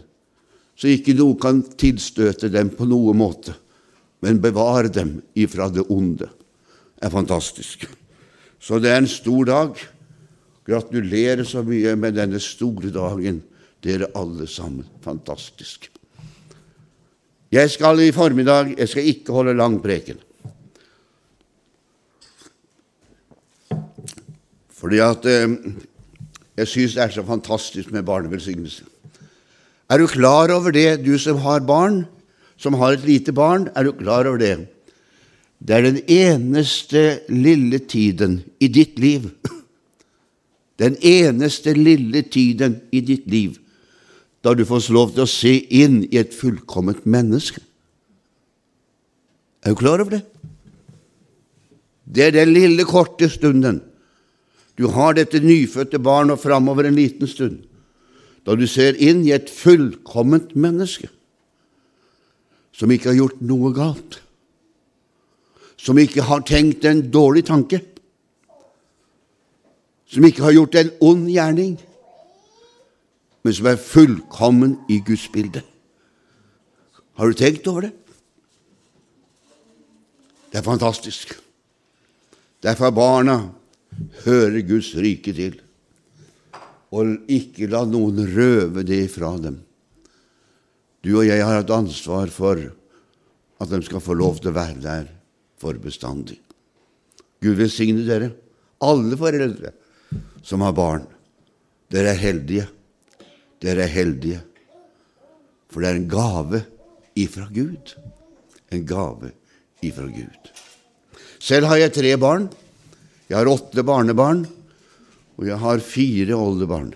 Så 0.74 0.90
ikke 0.90 1.14
noe 1.14 1.38
kan 1.38 1.62
tilstøte 1.78 2.50
dem 2.50 2.72
på 2.74 2.88
noen 2.88 3.18
måte, 3.20 3.54
men 4.24 4.42
bevare 4.42 4.90
dem 4.92 5.18
ifra 5.38 5.68
det 5.70 5.86
onde. 5.92 6.26
Er 7.00 7.12
fantastisk. 7.12 7.86
Så 8.60 8.78
det 8.78 8.90
er 8.92 9.00
en 9.00 9.08
stor 9.08 9.44
dag. 9.48 9.78
Gratulerer 10.68 11.44
så 11.48 11.62
mye 11.64 11.96
med 11.96 12.18
denne 12.18 12.40
store 12.40 12.92
dagen, 12.92 13.40
dere 13.82 14.10
alle 14.14 14.46
sammen. 14.46 14.84
Fantastisk. 15.04 15.88
Jeg 17.50 17.70
skal 17.70 17.98
i 17.98 18.12
formiddag 18.14 18.76
Jeg 18.78 18.88
skal 18.88 19.08
ikke 19.10 19.32
holde 19.32 19.56
lang 19.58 19.80
preken. 19.82 20.20
Fordi 24.70 25.00
at 25.02 25.26
eh, 25.28 25.56
jeg 26.56 26.68
syns 26.68 26.94
det 26.94 27.02
er 27.02 27.12
så 27.12 27.24
fantastisk 27.26 27.90
med 27.92 28.06
barnevelsignelse. 28.06 28.84
Er 29.90 29.98
du 29.98 30.06
klar 30.06 30.52
over 30.54 30.70
det, 30.70 31.02
du 31.04 31.18
som 31.18 31.40
har 31.42 31.60
barn, 31.66 32.04
som 32.56 32.74
har 32.78 32.94
et 32.94 33.04
lite 33.04 33.32
barn? 33.32 33.68
Er 33.74 33.88
du 33.88 33.92
klar 33.92 34.28
over 34.28 34.38
det? 34.38 34.68
Det 35.60 35.76
er 35.76 35.84
den 35.84 36.00
eneste 36.08 37.20
lille 37.28 37.78
tiden 37.78 38.40
i 38.60 38.68
ditt 38.72 38.98
liv 38.98 39.28
Den 40.80 40.96
eneste 41.04 41.74
lille 41.76 42.22
tiden 42.22 42.78
i 42.92 43.02
ditt 43.04 43.26
liv 43.28 43.58
da 44.40 44.54
du 44.56 44.64
får 44.64 44.86
lov 44.96 45.10
til 45.12 45.26
å 45.26 45.28
se 45.28 45.50
inn 45.76 45.98
i 46.08 46.16
et 46.16 46.32
fullkomment 46.32 47.02
menneske. 47.04 47.60
Er 49.60 49.74
du 49.74 49.76
klar 49.76 50.00
over 50.00 50.14
det? 50.14 50.22
Det 52.08 52.24
er 52.24 52.32
den 52.38 52.54
lille, 52.56 52.86
korte 52.88 53.28
stunden 53.28 53.82
du 54.80 54.86
har 54.88 55.12
dette 55.12 55.42
nyfødte 55.44 55.98
barn 56.00 56.32
og 56.32 56.40
framover 56.40 56.86
en 56.88 56.96
liten 56.96 57.28
stund, 57.28 57.58
da 58.48 58.54
du 58.56 58.64
ser 58.64 58.96
inn 58.96 59.20
i 59.26 59.34
et 59.36 59.50
fullkomment 59.52 60.54
menneske 60.56 61.10
som 62.72 62.88
ikke 62.88 63.10
har 63.10 63.18
gjort 63.18 63.42
noe 63.44 63.74
galt, 63.76 64.22
som 65.80 65.98
ikke 65.98 66.26
har 66.28 66.42
tenkt 66.44 66.84
en 66.84 67.06
dårlig 67.12 67.46
tanke, 67.48 67.80
som 70.10 70.26
ikke 70.26 70.44
har 70.44 70.56
gjort 70.56 70.76
en 70.76 70.90
ond 71.06 71.28
gjerning, 71.30 71.76
men 73.40 73.56
som 73.56 73.68
er 73.70 73.80
fullkommen 73.80 74.74
i 74.92 74.98
Guds 75.06 75.24
bilde. 75.32 75.62
Har 77.16 77.30
du 77.30 77.38
tenkt 77.38 77.68
over 77.70 77.86
det? 77.86 77.94
Det 80.50 80.58
er 80.60 80.66
fantastisk. 80.66 81.32
Derfor 82.60 82.92
barna 82.92 83.38
hører 84.26 84.60
Guds 84.66 84.90
rike 84.98 85.32
til, 85.32 85.54
og 86.90 87.30
ikke 87.30 87.70
la 87.70 87.86
noen 87.88 88.20
røve 88.34 88.84
det 88.84 89.06
fra 89.14 89.32
dem. 89.40 89.62
Du 91.00 91.14
og 91.14 91.24
jeg 91.24 91.40
har 91.40 91.62
hatt 91.62 91.72
ansvar 91.72 92.28
for 92.34 92.60
at 93.60 93.72
de 93.72 93.80
skal 93.86 94.04
få 94.04 94.18
lov 94.18 94.42
til 94.42 94.52
å 94.52 94.58
være 94.58 94.82
der 94.82 95.08
for 95.60 95.76
bestandig. 95.80 96.38
Gud 97.40 97.58
velsigne 97.60 98.04
dere, 98.06 98.32
alle 98.80 99.16
foreldre 99.20 99.72
som 100.42 100.64
har 100.64 100.76
barn. 100.76 101.04
Dere 101.92 102.14
er 102.14 102.20
heldige. 102.20 102.66
Dere 103.60 103.84
er 103.84 103.92
heldige. 103.92 104.40
For 105.70 105.82
det 105.82 105.90
er 105.90 106.00
en 106.00 106.10
gave 106.10 106.62
ifra 107.18 107.46
Gud. 107.52 107.94
En 108.72 108.86
gave 108.86 109.32
ifra 109.84 110.06
Gud. 110.08 110.50
Selv 111.40 111.70
har 111.70 111.80
jeg 111.80 111.96
tre 111.96 112.14
barn. 112.20 112.48
Jeg 113.30 113.38
har 113.38 113.50
åtte 113.50 113.84
barnebarn, 113.86 114.42
og 115.38 115.46
jeg 115.46 115.58
har 115.62 115.82
fire 115.86 116.34
oldebarn. 116.34 116.92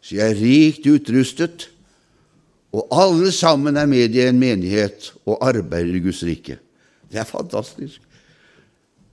Så 0.00 0.16
jeg 0.16 0.32
er 0.32 0.38
rikt 0.40 0.86
utrustet, 0.88 1.66
og 2.72 2.88
alle 2.94 3.28
sammen 3.34 3.76
er 3.76 3.88
med 3.90 4.16
i 4.16 4.24
en 4.24 4.38
menighet 4.40 5.10
og 5.26 5.42
arbeider 5.44 5.98
i 5.98 6.02
Guds 6.04 6.22
rike. 6.26 6.56
Det 7.10 7.20
er 7.22 7.28
fantastisk. 7.28 8.02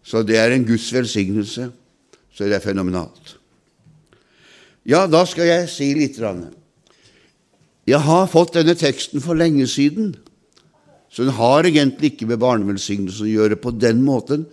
Så 0.04 0.24
det 0.28 0.38
er 0.38 0.52
en 0.52 0.66
Guds 0.68 0.90
velsignelse. 0.94 1.70
Så 2.34 2.50
det 2.50 2.58
er 2.58 2.66
fenomenalt. 2.66 3.38
Ja, 4.84 5.06
da 5.08 5.24
skal 5.30 5.48
jeg 5.48 5.70
si 5.72 5.94
litt. 5.96 6.18
Jeg 7.88 8.00
har 8.04 8.28
fått 8.32 8.58
denne 8.58 8.76
teksten 8.76 9.24
for 9.24 9.38
lenge 9.40 9.68
siden, 9.70 10.16
så 11.14 11.28
den 11.28 11.38
har 11.38 11.68
egentlig 11.68 12.14
ikke 12.14 12.28
med 12.28 12.42
barnevelsignelse 12.42 13.24
å 13.24 13.30
gjøre 13.30 13.60
på 13.62 13.72
den 13.78 14.02
måten. 14.04 14.48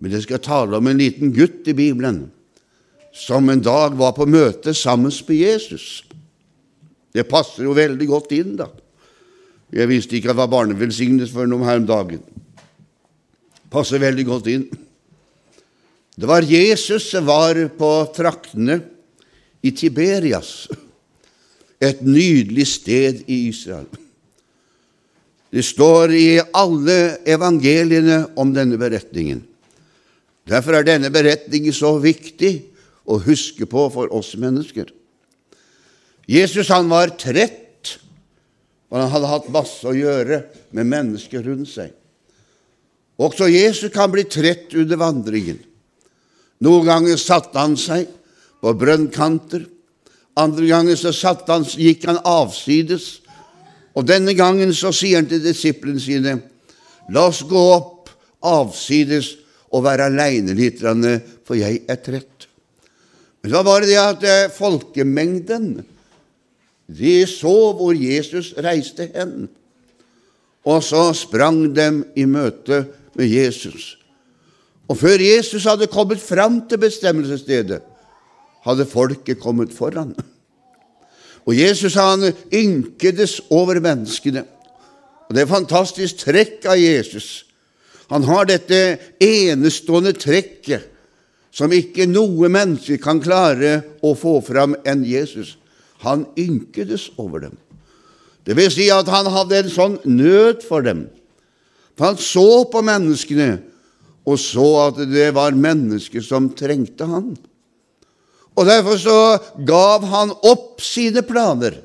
Men 0.00 0.16
jeg 0.16 0.26
skal 0.26 0.42
tale 0.42 0.76
om 0.76 0.88
en 0.90 0.98
liten 0.98 1.30
gutt 1.36 1.68
i 1.70 1.76
Bibelen 1.76 2.24
som 3.14 3.48
en 3.50 3.62
dag 3.62 3.94
var 3.98 4.16
på 4.16 4.26
møte 4.26 4.74
sammen 4.74 5.12
med 5.28 5.36
Jesus. 5.36 6.02
Det 7.14 7.28
passer 7.28 7.64
jo 7.66 7.76
veldig 7.76 8.06
godt 8.10 8.34
inn, 8.34 8.56
da. 8.58 8.68
Jeg 9.70 9.88
visste 9.90 10.16
ikke 10.18 10.30
at 10.30 10.34
det 10.34 10.42
var 10.42 10.50
barnevelsignet 10.50 11.30
før 11.30 11.46
noen 11.50 11.66
her 11.68 11.78
om 11.78 11.86
dagen. 11.86 12.22
Passer 13.70 14.02
veldig 14.02 14.24
godt 14.26 14.48
inn. 14.50 14.64
Det 16.20 16.28
var 16.28 16.44
Jesus 16.44 17.06
som 17.12 17.28
var 17.28 17.56
på 17.78 17.90
traktene 18.16 18.80
i 19.62 19.70
Tiberias, 19.76 20.68
et 21.80 22.02
nydelig 22.04 22.66
sted 22.68 23.22
i 23.30 23.46
Israel. 23.48 23.86
Det 25.50 25.62
står 25.66 26.12
i 26.14 26.28
alle 26.54 26.98
evangeliene 27.26 28.22
om 28.38 28.52
denne 28.54 28.78
beretningen. 28.78 29.40
Derfor 30.50 30.76
er 30.78 30.86
denne 30.86 31.10
beretningen 31.14 31.74
så 31.74 31.94
viktig 32.02 32.52
å 33.10 33.18
huske 33.22 33.66
på 33.70 33.86
for 33.94 34.12
oss 34.14 34.34
mennesker. 34.38 34.90
Jesus 36.30 36.70
han 36.70 36.90
var 36.90 37.16
trett, 37.18 37.69
og 38.90 38.98
han 38.98 39.10
hadde 39.12 39.30
hatt 39.30 39.48
masse 39.54 39.86
å 39.86 39.94
gjøre 39.94 40.42
med 40.76 40.88
mennesker 40.90 41.44
rundt 41.46 41.70
seg. 41.70 41.94
Også 43.20 43.50
Jesus 43.50 43.92
kan 43.94 44.10
bli 44.12 44.24
trett 44.28 44.72
under 44.74 44.98
vandringen. 44.98 45.60
Noen 46.64 46.88
ganger 46.88 47.20
satte 47.20 47.58
han 47.58 47.76
seg 47.80 48.08
på 48.60 48.72
brønnkanter, 48.76 49.64
andre 50.40 50.66
ganger 50.68 50.96
så 50.98 51.12
han, 51.48 51.64
gikk 51.64 52.06
han 52.08 52.20
avsides 52.28 53.20
og 53.96 54.06
denne 54.06 54.34
gangen 54.38 54.72
så 54.76 54.92
sier 54.94 55.20
han 55.20 55.28
til 55.30 55.42
disiplene 55.42 56.00
sine, 56.02 56.36
la 57.10 57.26
oss 57.28 57.42
gå 57.48 57.62
opp 57.74 58.10
avsides 58.46 59.32
og 59.74 59.84
være 59.86 60.08
aleine 60.10 60.54
litt, 60.56 60.80
for 60.80 61.58
jeg 61.58 61.82
er 61.90 61.98
trett. 62.02 62.46
Men 63.40 63.50
det 63.50 63.56
var 63.56 63.66
bare 63.66 63.88
det 63.88 63.98
at 64.00 64.54
folkemengden 64.54 65.80
de 66.98 67.26
så 67.26 67.72
hvor 67.76 67.94
Jesus 67.96 68.52
reiste 68.58 69.08
hen, 69.14 69.48
og 70.64 70.82
så 70.84 71.10
sprang 71.16 71.70
dem 71.76 72.02
i 72.16 72.26
møte 72.28 72.84
med 73.16 73.30
Jesus. 73.30 73.94
Og 74.90 74.98
før 74.98 75.22
Jesus 75.22 75.64
hadde 75.64 75.86
kommet 75.86 76.20
fram 76.20 76.60
til 76.68 76.80
bestemmelsesstedet, 76.82 77.80
hadde 78.66 78.86
folket 78.86 79.40
kommet 79.40 79.72
foran. 79.72 80.12
Og 81.46 81.56
Jesus 81.56 81.94
han 81.94 82.32
ynkedes 82.52 83.40
over 83.50 83.80
menneskene. 83.80 84.44
Og 85.28 85.34
Det 85.34 85.40
er 85.40 85.46
et 85.46 85.54
fantastisk 85.54 86.24
trekk 86.26 86.66
av 86.66 86.78
Jesus. 86.78 87.46
Han 88.10 88.26
har 88.26 88.48
dette 88.50 88.98
enestående 89.22 90.12
trekket 90.18 90.88
som 91.54 91.72
ikke 91.72 92.08
noe 92.10 92.50
menneske 92.50 92.98
kan 93.02 93.22
klare 93.22 93.80
å 94.02 94.12
få 94.18 94.40
fram 94.42 94.74
enn 94.86 95.04
Jesus. 95.06 95.56
Han 96.04 96.26
ynkedes 96.38 97.10
over 97.20 97.46
dem. 97.46 97.56
Det 98.44 98.56
vil 98.56 98.70
si 98.72 98.88
at 98.92 99.08
han 99.12 99.28
hadde 99.30 99.58
en 99.60 99.72
sånn 99.72 99.98
nød 100.08 100.64
for 100.66 100.84
dem. 100.84 101.04
For 101.98 102.12
han 102.12 102.20
så 102.20 102.64
på 102.72 102.80
menneskene 102.84 103.50
og 104.28 104.38
så 104.40 104.66
at 104.86 104.98
det 105.10 105.30
var 105.36 105.56
mennesker 105.56 106.22
som 106.24 106.50
trengte 106.56 107.08
han. 107.08 107.32
Og 108.58 108.66
Derfor 108.66 108.98
så 109.00 109.20
gav 109.66 110.04
han 110.10 110.34
opp 110.44 110.82
sine 110.84 111.22
planer 111.24 111.78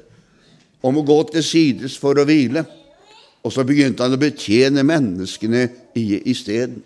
om 0.85 0.99
å 0.99 1.05
gå 1.05 1.19
til 1.31 1.45
sides 1.45 1.95
for 2.01 2.17
å 2.19 2.25
hvile. 2.27 2.65
Og 3.45 3.53
så 3.53 3.63
begynte 3.65 4.03
han 4.03 4.15
å 4.17 4.21
betjene 4.21 4.83
menneskene 4.85 5.67
isteden. 5.95 6.81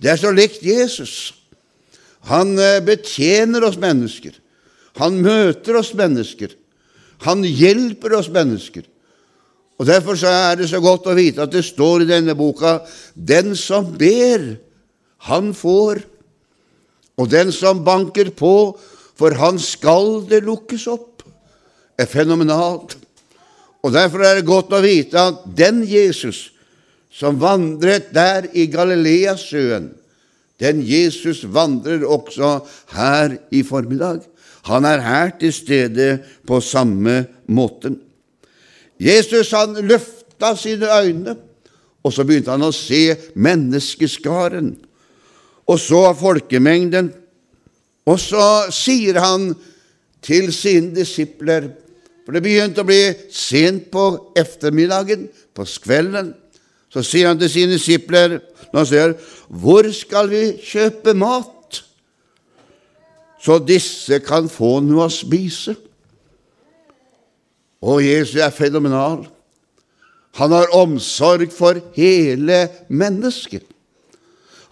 Det 0.00 0.10
er 0.10 0.18
så 0.18 0.32
likt 0.34 0.64
Jesus. 0.64 1.34
Han 2.32 2.56
eh, 2.58 2.80
betjener 2.82 3.64
oss 3.66 3.78
mennesker. 3.80 4.34
Han 5.00 5.20
møter 5.24 5.78
oss 5.80 5.92
mennesker. 5.96 6.52
Han 7.26 7.44
hjelper 7.46 8.18
oss 8.18 8.28
mennesker. 8.32 8.84
Og 9.80 9.86
Derfor 9.88 10.18
så 10.18 10.30
er 10.30 10.60
det 10.60 10.68
så 10.70 10.78
godt 10.82 11.08
å 11.10 11.16
vite 11.16 11.42
at 11.42 11.52
det 11.54 11.64
står 11.66 12.04
i 12.04 12.10
denne 12.10 12.36
boka 12.38 12.80
den 13.14 13.56
som 13.58 13.88
ber, 13.98 14.44
han 15.28 15.52
får. 15.56 16.02
Og 17.18 17.30
den 17.30 17.52
som 17.54 17.82
banker 17.84 18.32
på, 18.34 18.74
for 19.18 19.36
han 19.38 19.58
skal 19.62 20.22
det 20.28 20.44
lukkes 20.46 20.86
opp. 20.90 21.08
er 21.98 22.08
fenomenalt. 22.08 22.96
Og 23.84 23.92
Derfor 23.92 24.24
er 24.24 24.38
det 24.38 24.48
godt 24.48 24.72
å 24.72 24.80
vite 24.82 25.20
at 25.20 25.42
den 25.44 25.82
Jesus 25.86 26.50
som 27.12 27.36
vandret 27.38 28.08
der 28.14 28.48
i 28.56 28.64
Galileasjøen, 28.72 29.90
den 30.62 30.80
Jesus 30.86 31.42
vandrer 31.44 32.06
også 32.06 32.60
her 32.94 33.36
i 33.50 33.62
formiddag. 33.66 34.22
Han 34.68 34.84
er 34.86 35.02
her 35.02 35.32
til 35.40 35.52
stede 35.52 36.08
på 36.46 36.60
samme 36.60 37.24
måten. 37.46 37.98
Jesus 39.00 39.50
han 39.50 39.74
løfta 39.82 40.54
sine 40.56 40.86
øyne, 40.86 41.36
og 42.02 42.12
så 42.12 42.24
begynte 42.26 42.54
han 42.54 42.62
å 42.66 42.74
se 42.74 43.16
menneskeskaren. 43.34 44.76
Og 45.66 45.78
så 45.78 46.04
folkemengden 46.18 47.12
og 48.08 48.18
så 48.18 48.46
sier 48.74 49.20
han 49.22 49.52
til 50.22 50.50
sine 50.54 50.92
disipler 50.96 51.70
For 52.22 52.36
det 52.36 52.44
begynte 52.44 52.84
å 52.84 52.86
bli 52.86 53.00
sent 53.34 53.88
på 53.90 54.04
ettermiddagen, 54.38 55.24
på 55.26 55.64
kvelden. 55.82 56.28
Så 56.86 57.02
sier 57.02 57.32
han 57.32 57.40
til 57.40 57.50
sine 57.50 57.74
disipler 57.74 58.36
når 58.70 58.78
han 58.78 58.86
sier, 58.86 59.14
'Hvor 59.50 59.90
skal 59.90 60.30
vi 60.30 60.44
kjøpe 60.62 61.14
mat?' 61.18 61.50
Så 63.42 63.58
disse 63.58 64.20
kan 64.22 64.46
få 64.50 64.76
noe 64.86 65.08
å 65.08 65.12
spise. 65.12 65.74
Og 67.82 68.04
Jesus 68.04 68.38
er 68.38 68.54
fenomenal. 68.54 69.24
Han 70.38 70.54
har 70.54 70.70
omsorg 70.78 71.50
for 71.52 71.80
hele 71.96 72.64
mennesket. 72.88 73.66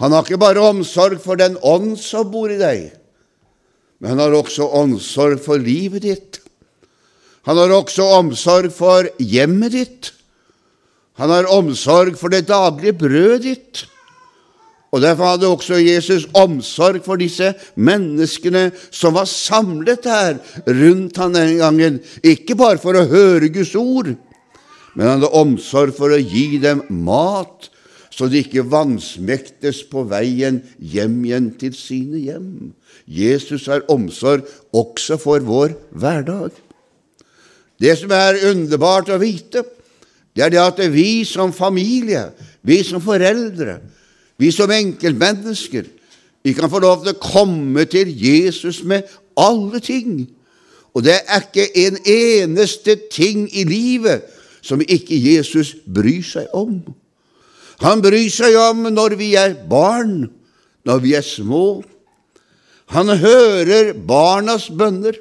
Han 0.00 0.14
har 0.14 0.24
ikke 0.24 0.40
bare 0.40 0.62
omsorg 0.70 1.18
for 1.20 1.36
den 1.36 1.58
ånd 1.66 1.98
som 2.00 2.30
bor 2.32 2.48
i 2.48 2.60
deg, 2.60 2.86
men 4.00 4.14
han 4.14 4.22
har 4.22 4.36
også 4.38 4.64
omsorg 4.78 5.42
for 5.44 5.60
livet 5.60 6.06
ditt. 6.06 6.38
Han 7.44 7.58
har 7.60 7.72
også 7.74 8.06
omsorg 8.16 8.72
for 8.72 9.10
hjemmet 9.20 9.74
ditt. 9.76 10.10
Han 11.20 11.28
har 11.28 11.50
omsorg 11.52 12.16
for 12.16 12.32
det 12.32 12.46
daglige 12.48 12.96
brødet 12.96 13.42
ditt. 13.44 13.82
Og 14.90 15.02
Derfor 15.02 15.32
hadde 15.32 15.46
også 15.46 15.78
Jesus 15.78 16.26
omsorg 16.34 17.04
for 17.04 17.20
disse 17.20 17.52
menneskene 17.78 18.70
som 18.90 19.14
var 19.14 19.28
samlet 19.30 20.08
her 20.10 20.40
rundt 20.66 21.20
han 21.22 21.36
den 21.36 21.60
gangen, 21.60 22.00
ikke 22.26 22.58
bare 22.58 22.80
for 22.82 22.98
å 22.98 23.06
høre 23.10 23.52
Guds 23.54 23.76
ord, 23.78 24.16
men 24.94 25.06
han 25.06 25.20
hadde 25.20 25.36
omsorg 25.38 25.94
for 25.94 26.10
å 26.10 26.18
gi 26.18 26.58
dem 26.62 26.82
mat, 26.90 27.68
så 28.10 28.26
de 28.26 28.42
ikke 28.42 28.66
vansmektes 28.66 29.84
på 29.88 30.02
veien 30.10 30.58
hjem 30.82 31.20
igjen 31.24 31.46
til 31.60 31.76
sine 31.78 32.18
hjem. 32.24 32.50
Jesus 33.06 33.68
har 33.70 33.86
omsorg 33.88 34.48
også 34.76 35.16
for 35.22 35.46
vår 35.46 35.76
hverdag. 35.94 36.50
Det 37.80 37.94
som 37.96 38.10
er 38.12 38.42
underbart 38.50 39.08
å 39.14 39.20
vite, 39.22 39.62
det 40.34 40.44
er 40.44 40.52
det 40.52 40.60
at 40.60 40.82
vi 40.92 41.22
som 41.24 41.54
familie, 41.54 42.26
vi 42.66 42.82
som 42.84 43.00
foreldre, 43.02 43.78
vi 44.40 44.50
som 44.54 44.70
enkeltmennesker, 44.72 45.84
vi 46.42 46.52
kan 46.56 46.70
få 46.72 46.80
lov 46.80 47.02
til 47.04 47.12
å 47.12 47.20
komme 47.20 47.84
til 47.90 48.08
Jesus 48.08 48.80
med 48.88 49.08
alle 49.36 49.80
ting. 49.84 50.24
Og 50.96 51.04
det 51.04 51.18
er 51.28 51.44
ikke 51.44 51.68
en 51.84 51.98
eneste 52.08 52.96
ting 53.12 53.44
i 53.52 53.66
livet 53.68 54.24
som 54.64 54.80
ikke 54.80 55.16
Jesus 55.16 55.74
bryr 55.84 56.24
seg 56.24 56.48
om. 56.56 56.80
Han 57.84 58.02
bryr 58.04 58.28
seg 58.32 58.56
om 58.60 58.88
når 58.92 59.16
vi 59.20 59.34
er 59.40 59.54
barn, 59.68 60.30
når 60.84 61.04
vi 61.04 61.14
er 61.16 61.24
små. 61.24 61.82
Han 62.96 63.12
hører 63.20 63.92
barnas 63.94 64.68
bønner. 64.72 65.16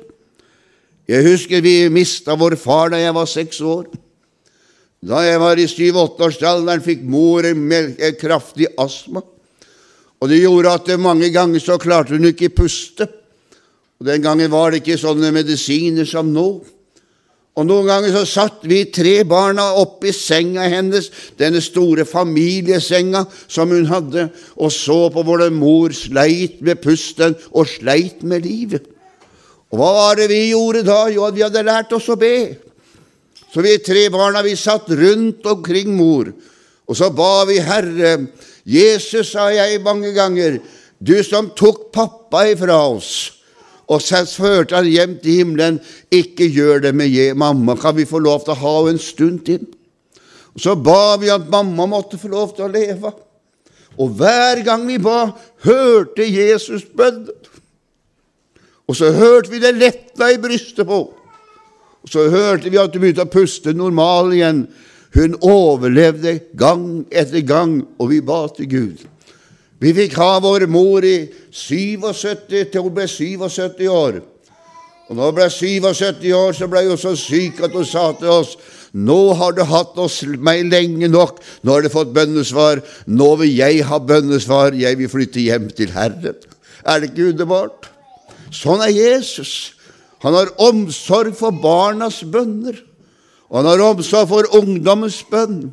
Jeg 1.10 1.26
husker 1.26 1.62
vi 1.66 1.90
mista 1.92 2.36
vår 2.40 2.56
far 2.60 2.92
da 2.94 3.00
jeg 3.02 3.16
var 3.16 3.30
seks 3.30 3.62
år. 3.62 3.88
Da 5.00 5.22
jeg 5.24 5.40
var 5.40 5.60
i 5.60 5.68
syv-åtteårsalderen, 5.72 6.84
fikk 6.84 7.06
mor 7.08 7.46
en 7.48 8.18
kraftig 8.20 8.68
astma. 8.80 9.24
Og 10.20 10.28
det 10.28 10.42
gjorde 10.42 10.74
at 10.76 10.92
mange 11.00 11.30
ganger 11.32 11.64
så 11.64 11.78
klarte 11.80 12.18
hun 12.18 12.28
ikke 12.28 12.52
puste. 12.52 13.08
Og 14.00 14.06
Den 14.06 14.22
gangen 14.24 14.52
var 14.52 14.72
det 14.72 14.82
ikke 14.84 15.00
sånne 15.00 15.32
medisiner 15.36 16.08
som 16.08 16.28
nå. 16.32 16.50
Og 17.60 17.66
Noen 17.68 17.90
ganger 17.90 18.14
så 18.14 18.24
satt 18.28 18.64
vi 18.68 18.86
tre 18.88 19.18
barna 19.28 19.66
oppi 19.82 20.14
senga 20.16 20.68
hennes, 20.72 21.10
denne 21.40 21.60
store 21.64 22.06
familiesenga 22.08 23.26
som 23.52 23.74
hun 23.76 23.90
hadde, 23.90 24.30
og 24.56 24.72
så 24.72 25.10
på 25.12 25.24
hvordan 25.28 25.58
mor 25.60 25.92
sleit 25.96 26.62
med 26.64 26.80
pusten 26.84 27.36
og 27.52 27.68
sleit 27.68 28.24
med 28.24 28.48
livet. 28.48 28.88
Og 29.70 29.82
hva 29.82 29.92
var 29.98 30.22
det 30.22 30.30
vi 30.32 30.46
gjorde 30.54 30.86
da? 30.88 31.02
Jo, 31.12 31.28
vi 31.36 31.44
hadde 31.44 31.68
lært 31.68 31.92
oss 31.94 32.08
å 32.10 32.18
be. 32.20 32.36
Så 33.50 33.64
vi 33.66 33.78
tre 33.82 34.06
barna 34.14 34.44
vi 34.46 34.56
satt 34.56 34.90
rundt 34.94 35.46
omkring 35.50 35.96
mor, 35.98 36.30
og 36.90 36.98
så 36.98 37.10
ba 37.14 37.46
vi 37.50 37.60
Herre, 37.62 38.14
Jesus, 38.66 39.32
sa 39.34 39.50
jeg 39.54 39.82
mange 39.82 40.14
ganger, 40.14 40.60
du 41.00 41.16
som 41.24 41.50
tok 41.58 41.90
pappa 41.96 42.46
ifra 42.52 42.78
oss 42.92 43.40
og 43.90 44.04
førte 44.06 44.76
han 44.78 44.86
hjem 44.86 45.16
til 45.18 45.40
himmelen. 45.42 45.80
Ikke 46.14 46.46
gjør 46.46 46.84
det 46.84 46.94
med 46.96 47.10
je, 47.10 47.34
mamma. 47.34 47.76
Kan 47.76 47.96
vi 47.98 48.06
få 48.06 48.20
lov 48.22 48.44
til 48.44 48.54
å 48.54 48.62
ha 48.62 48.74
henne 48.84 49.00
en 49.00 49.02
stund 49.02 49.40
til? 49.48 49.66
Og 50.54 50.62
Så 50.62 50.76
ba 50.76 51.18
vi 51.18 51.30
at 51.34 51.50
mamma 51.50 51.88
måtte 51.90 52.20
få 52.22 52.30
lov 52.30 52.54
til 52.56 52.68
å 52.68 52.74
leve. 52.74 53.12
Og 53.98 54.14
hver 54.20 54.62
gang 54.64 54.86
vi 54.86 55.00
ba, 55.02 55.32
hørte 55.66 56.28
Jesus 56.28 56.86
bønnen. 56.86 57.34
Og 58.90 58.96
så 58.98 59.12
hørte 59.14 59.50
vi 59.50 59.60
det 59.62 59.76
letta 59.78 60.32
i 60.34 60.38
brystet 60.42 60.86
på. 60.86 61.02
Så 62.08 62.30
hørte 62.32 62.72
vi 62.72 62.80
at 62.80 62.94
hun 62.96 63.04
begynte 63.04 63.26
å 63.28 63.32
puste 63.32 63.74
normal 63.76 64.34
igjen. 64.36 64.64
Hun 65.16 65.36
overlevde 65.42 66.38
gang 66.58 67.06
etter 67.10 67.42
gang, 67.44 67.82
og 67.98 68.12
vi 68.14 68.22
ba 68.22 68.44
til 68.56 68.70
Gud. 68.70 69.06
Vi 69.80 69.94
fikk 69.96 70.18
ha 70.20 70.38
vår 70.44 70.68
mor 70.72 71.06
i 71.08 71.30
77 71.56 72.72
til 72.72 72.84
hun 72.84 72.94
ble 72.96 73.08
77 73.08 73.88
år. 73.90 74.20
Og 75.10 75.16
når 75.18 75.32
hun 75.32 75.38
ble 75.40 75.48
77 75.50 76.28
år, 76.36 76.52
så 76.54 76.68
ble 76.70 76.84
hun 76.86 77.00
så 77.00 77.16
syk 77.18 77.64
at 77.66 77.74
hun 77.74 77.88
sa 77.88 78.12
til 78.20 78.36
oss 78.42 78.58
nå 78.94 79.34
har 79.38 79.54
du 79.54 79.64
hatt 79.70 79.98
oss 80.02 80.22
meg 80.26 80.64
lenge 80.72 81.10
nok, 81.12 81.40
nå 81.62 81.76
har 81.76 81.86
du 81.86 81.92
fått 81.94 82.14
bønnesvar, 82.16 82.82
nå 83.06 83.28
vil 83.42 83.52
jeg 83.54 83.84
ha 83.86 84.00
bønnesvar, 84.02 84.74
jeg 84.74 84.98
vil 84.98 85.12
flytte 85.12 85.44
hjem 85.44 85.68
til 85.78 85.94
Herren. 85.94 86.40
Er 86.86 87.02
det 87.02 87.12
ikke 87.12 87.30
underbart? 87.34 87.90
Sånn 88.56 88.82
er 88.82 88.90
Jesus. 88.90 89.76
Han 90.24 90.36
har 90.36 90.52
omsorg 90.60 91.36
for 91.38 91.56
barnas 91.56 92.22
bønner, 92.28 92.78
og 93.50 93.62
han 93.62 93.70
har 93.72 93.84
omsorg 93.88 94.28
for 94.30 94.56
ungdommens 94.60 95.22
bønn. 95.30 95.70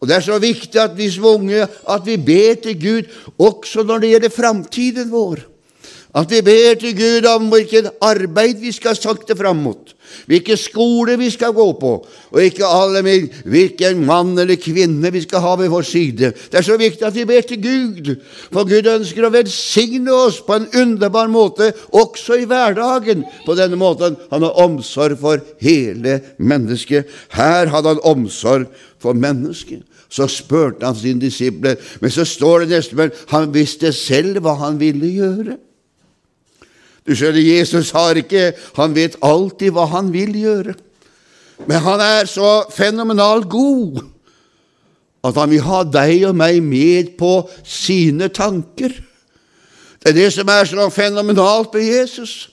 Og 0.00 0.08
Det 0.08 0.16
er 0.16 0.24
så 0.24 0.38
viktig 0.40 0.80
at 0.80 0.96
vi 0.96 1.10
som 1.12 1.26
unge 1.28 1.66
at 1.66 2.06
vi 2.06 2.16
ber 2.16 2.54
til 2.62 2.78
Gud 2.80 3.10
også 3.36 3.84
når 3.84 3.98
det 4.00 4.12
gjelder 4.14 4.32
framtiden 4.32 5.10
vår. 5.12 5.42
At 6.10 6.30
vi 6.30 6.40
ber 6.42 6.74
til 6.74 6.96
Gud 6.98 7.26
om 7.30 7.44
hvilket 7.52 7.86
arbeid 8.02 8.58
vi 8.58 8.72
skal 8.74 8.96
sakte 8.98 9.36
fram 9.38 9.60
mot, 9.62 9.92
hvilken 10.26 10.58
skole 10.58 11.14
vi 11.20 11.28
skal 11.30 11.52
gå 11.54 11.66
på, 11.78 11.92
og 12.32 12.40
ikke 12.42 12.66
alle 12.66 13.02
med 13.06 13.28
hvilken 13.46 14.00
mann 14.08 14.32
eller 14.34 14.58
kvinne 14.58 15.12
vi 15.14 15.22
skal 15.22 15.44
ha 15.44 15.52
ved 15.60 15.70
vår 15.70 15.86
side. 15.86 16.32
Det 16.50 16.58
er 16.58 16.66
så 16.66 16.80
viktig 16.80 17.06
at 17.06 17.14
vi 17.14 17.28
ber 17.30 17.46
til 17.46 17.62
Gud, 17.62 18.10
for 18.50 18.66
Gud 18.66 18.90
ønsker 18.90 19.28
å 19.28 19.32
velsigne 19.36 20.10
oss 20.26 20.40
på 20.42 20.58
en 20.58 20.66
underbar 20.82 21.30
måte, 21.30 21.70
også 21.94 22.40
i 22.42 22.50
hverdagen. 22.50 23.22
På 23.46 23.54
denne 23.54 23.78
måten 23.78 24.18
han 24.34 24.48
har 24.48 24.60
omsorg 24.66 25.14
for 25.22 25.46
hele 25.62 26.18
mennesket. 26.42 27.06
Her 27.38 27.70
hadde 27.70 27.94
han 27.94 28.04
omsorg 28.16 28.66
for 28.98 29.14
mennesket. 29.14 29.86
Så 30.10 30.26
spurte 30.26 30.82
han 30.82 30.98
sine 30.98 31.22
disipler, 31.22 31.78
men 32.02 32.10
så 32.10 32.26
står 32.26 32.64
det 32.64 32.80
nesten 32.80 33.18
han 33.30 33.52
visste 33.54 33.94
selv 33.94 34.42
hva 34.42 34.58
han 34.66 34.82
ville 34.82 35.06
gjøre. 35.06 35.60
Du 37.06 37.14
skjønner, 37.16 37.40
Jesus 37.40 37.90
har 37.96 38.18
ikke 38.20 38.52
Han 38.76 38.94
vet 38.94 39.18
alltid 39.24 39.72
hva 39.74 39.86
han 39.90 40.12
vil 40.12 40.34
gjøre. 40.36 40.74
Men 41.68 41.84
han 41.84 42.00
er 42.00 42.28
så 42.28 42.64
fenomenalt 42.72 43.48
god 43.50 44.00
at 45.20 45.36
han 45.36 45.50
vil 45.50 45.60
ha 45.66 45.82
deg 45.84 46.22
og 46.30 46.36
meg 46.40 46.62
med 46.64 47.10
på 47.20 47.42
sine 47.66 48.30
tanker. 48.32 48.94
Det 50.00 50.12
er 50.12 50.16
det 50.16 50.30
som 50.32 50.48
er 50.48 50.64
så 50.64 50.86
fenomenalt 50.88 51.74
med 51.74 51.84
Jesus. 51.84 52.48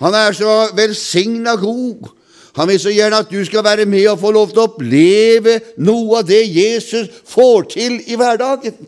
Han 0.00 0.16
er 0.16 0.32
så 0.32 0.54
velsigna 0.76 1.58
god. 1.60 2.08
Han 2.56 2.68
vil 2.68 2.80
så 2.80 2.92
gjerne 2.92 3.20
at 3.20 3.28
du 3.30 3.44
skal 3.44 3.64
være 3.64 3.84
med 3.86 4.08
og 4.08 4.18
få 4.22 4.32
lov 4.32 4.48
til 4.50 4.62
å 4.62 4.70
oppleve 4.70 5.58
noe 5.84 6.22
av 6.22 6.26
det 6.28 6.40
Jesus 6.48 7.12
får 7.28 7.68
til 7.76 8.00
i 8.08 8.16
hverdagen. 8.16 8.80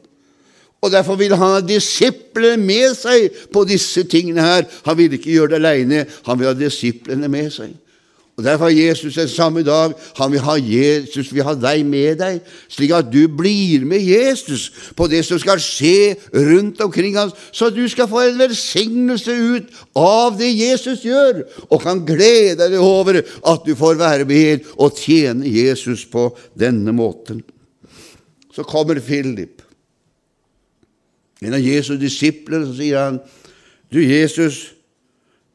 Og 0.82 0.90
Derfor 0.90 1.14
vil 1.14 1.34
han 1.36 1.54
ha 1.54 1.60
disiplene 1.62 2.58
med 2.58 2.96
seg 2.98 3.30
på 3.54 3.62
disse 3.68 4.02
tingene 4.10 4.42
her. 4.42 4.66
Han 4.86 4.98
vil 4.98 5.14
ikke 5.14 5.30
gjøre 5.30 5.54
det 5.54 5.60
alene, 5.62 6.04
han 6.26 6.40
vil 6.40 6.50
ha 6.50 6.56
disiplene 6.58 7.30
med 7.30 7.52
seg. 7.54 7.70
Og 8.36 8.44
Derfor 8.44 8.64
har 8.64 8.74
Jesus 8.74 9.14
den 9.14 9.28
samme 9.28 9.62
dag 9.62 9.92
han 10.16 10.32
vil 10.32 10.40
ha 10.40 10.56
Jesus 10.56 11.28
vil 11.34 11.44
ha 11.44 11.52
deg 11.54 11.84
med 11.86 12.16
deg, 12.18 12.40
slik 12.72 12.94
at 12.96 13.10
du 13.12 13.26
blir 13.28 13.84
med 13.86 14.00
Jesus 14.00 14.70
på 14.96 15.06
det 15.06 15.20
som 15.28 15.38
skal 15.38 15.60
skje 15.62 16.16
rundt 16.32 16.80
omkring 16.80 17.14
hans, 17.20 17.36
så 17.52 17.68
du 17.70 17.84
skal 17.92 18.08
få 18.10 18.24
en 18.24 18.40
velsignelse 18.40 19.36
ut 19.36 19.70
av 19.94 20.38
det 20.40 20.48
Jesus 20.48 21.04
gjør, 21.04 21.44
og 21.68 21.84
kan 21.84 22.02
glede 22.08 22.70
deg 22.72 22.80
over 22.80 23.20
at 23.20 23.68
du 23.68 23.76
får 23.78 24.00
være 24.00 24.26
med 24.26 24.66
og 24.74 24.96
tjene 24.96 25.46
Jesus 25.46 26.08
på 26.08 26.30
denne 26.58 26.96
måten. 26.96 27.44
Så 28.50 28.64
kommer 28.66 28.98
Philip. 28.98 29.61
En 31.42 31.56
av 31.56 31.62
Jesu 31.62 31.96
disipler, 31.98 32.66
sier 32.76 33.00
han, 33.00 33.22
Du, 33.92 33.98
Jesus, 34.00 34.72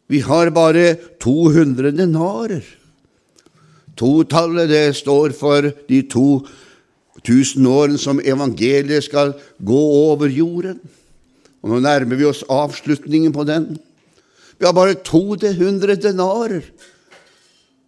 vi 0.08 0.20
har 0.22 0.52
bare 0.54 0.96
200 1.20 1.90
denarer. 1.92 2.62
Totallet, 3.98 4.70
det 4.70 4.96
står 5.00 5.34
for 5.34 5.72
de 5.90 6.02
2000 6.06 7.66
årene 7.66 7.98
som 7.98 8.22
evangeliet 8.22 9.08
skal 9.08 9.34
gå 9.58 9.82
over 10.12 10.30
jorden. 10.30 10.78
Og 11.64 11.74
Nå 11.74 11.82
nærmer 11.82 12.20
vi 12.20 12.28
oss 12.30 12.46
avslutningen 12.46 13.34
på 13.34 13.48
den. 13.50 13.72
Vi 14.60 14.66
har 14.66 14.76
bare 14.78 15.00
200 15.02 15.98
denarer. 15.98 16.62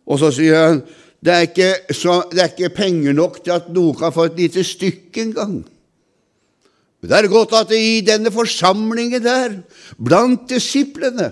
Og 0.09 0.19
så 0.19 0.33
sier 0.33 0.65
han 0.65 0.81
det 1.19 1.33
er, 1.33 1.45
ikke, 1.49 1.93
så, 1.93 2.21
det 2.31 2.39
er 2.39 2.51
ikke 2.53 2.75
penger 2.77 3.13
nok 3.13 3.41
til 3.43 3.51
at 3.51 3.65
noen 3.75 3.97
kan 3.99 4.13
få 4.15 4.29
et 4.29 4.37
lite 4.39 4.63
stykke 4.63 5.25
engang. 5.27 5.57
Men 6.99 7.11
det 7.11 7.17
er 7.17 7.31
godt 7.31 7.55
at 7.55 7.71
det 7.71 7.79
i 7.79 8.01
denne 8.03 8.31
forsamlingen 8.33 9.23
der, 9.23 9.55
blant 9.95 10.49
disiplene, 10.51 11.31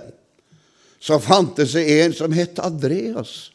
så 1.00 1.20
fantes 1.22 1.76
det 1.76 1.86
en 2.00 2.16
som 2.16 2.34
het 2.34 2.60
Andreas. 2.64 3.52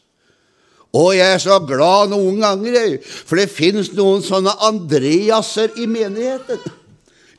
Og 0.93 1.15
jeg 1.17 1.25
er 1.25 1.41
så 1.41 1.57
glad 1.65 2.11
noen 2.11 2.37
ganger, 2.43 2.99
for 3.01 3.41
det 3.41 3.49
finnes 3.49 3.89
noen 3.97 4.21
sånne 4.25 4.53
Andreaser 4.67 5.73
i 5.81 5.87
menigheten. 5.89 6.61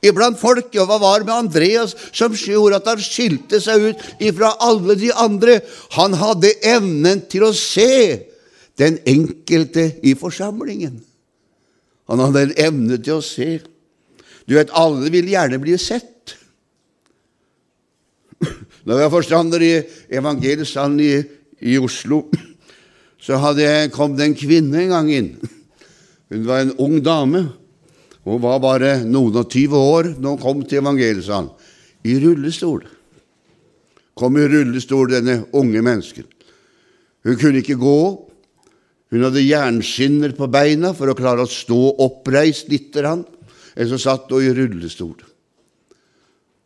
Iblant 0.04 0.36
folk. 0.36 0.68
Og 0.74 0.88
hva 0.90 0.98
var 1.00 1.22
det 1.22 1.28
med 1.30 1.46
Andreas 1.46 1.94
som 2.12 2.34
gjorde 2.34 2.80
at 2.80 2.90
han 2.90 3.02
skilte 3.02 3.60
seg 3.62 3.88
ut 3.88 4.02
ifra 4.22 4.52
alle 4.60 4.98
de 5.00 5.12
andre? 5.14 5.60
Han 5.96 6.16
hadde 6.18 6.52
evnen 6.66 7.22
til 7.30 7.46
å 7.46 7.54
se 7.56 8.26
den 8.80 8.98
enkelte 9.06 9.86
i 10.02 10.16
forsamlingen. 10.18 10.98
Han 12.10 12.20
hadde 12.20 12.48
en 12.48 12.56
evne 12.66 12.98
til 12.98 13.20
å 13.20 13.24
se. 13.24 13.62
Du 14.44 14.56
vet, 14.58 14.72
alle 14.76 15.08
vil 15.12 15.28
gjerne 15.32 15.60
bli 15.62 15.76
sett. 15.80 16.36
Da 18.84 18.98
jeg 18.98 19.06
var 19.06 19.12
forstander 19.14 19.62
i 19.64 19.72
evangeliesalen 20.12 20.98
i, 21.00 21.12
i, 21.64 21.78
Oslo, 21.80 22.26
så 23.24 23.38
jeg, 23.56 23.92
kom 23.94 24.16
det 24.16 24.26
en 24.26 24.36
kvinne 24.36 24.82
en 24.82 24.92
gang 24.92 25.08
inn. 25.12 25.30
Hun 26.32 26.44
var 26.48 26.64
en 26.64 26.74
ung 26.82 26.98
dame. 27.04 27.46
Hun 28.24 28.42
var 28.42 28.60
bare 28.60 28.98
noen 29.04 29.40
og 29.40 29.48
tyve 29.52 29.76
år 29.76 30.14
da 30.16 30.30
hun 30.32 30.40
kom 30.40 30.62
til 30.64 30.80
evangeliesalen. 30.80 31.50
I 32.08 32.14
rullestol. 32.22 32.86
Kom 34.16 34.38
i 34.40 34.46
rullestol, 34.48 35.10
denne 35.12 35.42
unge 35.52 35.82
mennesken. 35.84 36.24
Hun 37.24 37.36
kunne 37.40 37.60
ikke 37.60 37.76
gå. 37.80 37.98
Hun 39.12 39.26
hadde 39.26 39.44
jernskinner 39.44 40.32
på 40.36 40.48
beina 40.52 40.94
for 40.96 41.12
å 41.12 41.16
klare 41.18 41.44
å 41.44 41.50
stå 41.50 41.80
oppreist 42.04 42.72
lite 42.72 43.04
grann 43.04 43.24
en 43.74 43.90
som 43.90 44.00
satt 44.00 44.32
og 44.32 44.44
i 44.44 44.52
rullestol. 44.54 45.16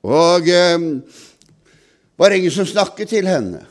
Og 0.09 0.49
eh, 0.53 0.79
var 2.19 2.35
ingen 2.35 2.53
som 2.55 2.67
snakket 2.69 3.15
til 3.15 3.29
henne. 3.29 3.65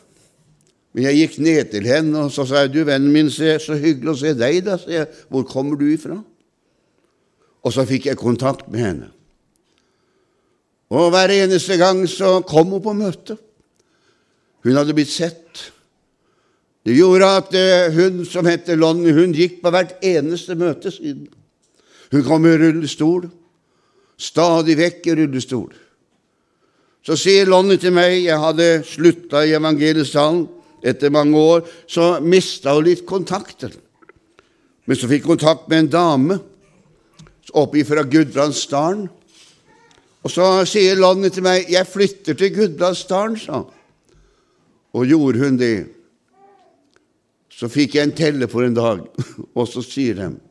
Men 0.95 1.09
jeg 1.09 1.19
gikk 1.21 1.35
ned 1.45 1.69
til 1.73 1.85
henne 1.85 2.25
og 2.25 2.31
så 2.33 2.47
sa 2.47 2.63
jeg, 2.63 2.73
du, 2.73 2.81
vennen 2.87 3.13
min, 3.13 3.29
så 3.29 3.77
hyggelig 3.77 4.13
å 4.15 4.19
se 4.23 4.33
deg. 4.33 4.63
da, 4.65 4.79
sa 4.81 4.89
jeg, 4.89 5.11
Hvor 5.29 5.45
kommer 5.45 5.77
du 5.77 5.85
ifra? 5.91 6.17
Og 7.61 7.73
så 7.73 7.85
fikk 7.85 8.07
jeg 8.09 8.19
kontakt 8.19 8.69
med 8.71 8.81
henne. 8.81 9.09
Og 10.89 11.11
hver 11.11 11.33
eneste 11.35 11.75
gang 11.77 12.05
så 12.07 12.39
kom 12.47 12.71
hun 12.71 12.83
på 12.83 12.95
møte. 12.95 13.35
Hun 14.63 14.77
hadde 14.79 14.95
blitt 14.95 15.11
sett. 15.11 15.67
Det 16.87 16.95
gjorde 16.95 17.29
at 17.41 17.55
eh, 17.59 17.91
hun 17.91 18.23
som 18.25 18.47
heter 18.47 18.79
Lonnie, 18.79 19.11
hun 19.13 19.35
gikk 19.35 19.59
på 19.61 19.71
hvert 19.73 19.97
eneste 19.99 20.55
møte 20.55 20.91
siden. 20.93 21.27
Hun 22.11 22.23
kom 22.23 22.45
i 22.45 22.55
rullestol. 22.57 23.27
Stadig 24.17 24.77
vekk 24.79 25.09
i 25.11 25.15
rullestol. 25.19 25.73
Så 27.05 27.15
sier 27.19 27.47
Lonnie 27.47 27.79
til 27.79 27.93
meg 27.95 28.17
Jeg 28.25 28.39
hadde 28.41 28.81
slutta 28.87 29.45
i 29.45 29.53
evangeliesalen 29.55 30.47
etter 30.83 31.13
mange 31.13 31.39
år. 31.39 31.65
Så 31.87 32.17
mista 32.23 32.75
hun 32.75 32.87
litt 32.87 33.05
kontakten. 33.07 33.71
Men 34.87 34.99
så 34.99 35.09
fikk 35.09 35.27
hun 35.27 35.35
kontakt 35.35 35.67
med 35.67 35.85
en 35.85 35.93
dame 35.93 36.39
oppe 37.57 37.83
fra 37.87 38.03
Gudbrandsdalen. 38.03 39.07
Og 40.23 40.31
så 40.31 40.65
sier 40.67 40.99
Lonnie 40.99 41.31
til 41.31 41.43
meg 41.43 41.69
'Jeg 41.69 41.87
flytter 41.87 42.33
til 42.33 42.55
Gudbrandsdalen', 42.55 43.39
sa 43.39 43.51
han. 43.53 43.65
Og 44.93 45.07
gjorde 45.07 45.39
hun 45.39 45.57
det. 45.57 45.87
Så 47.49 47.67
fikk 47.67 47.95
jeg 47.95 48.03
en 48.03 48.15
telle 48.15 48.47
for 48.47 48.61
en 48.63 48.73
dag, 48.73 48.99
og 49.57 49.67
så 49.67 49.81
sier 49.81 50.13
de 50.13 50.46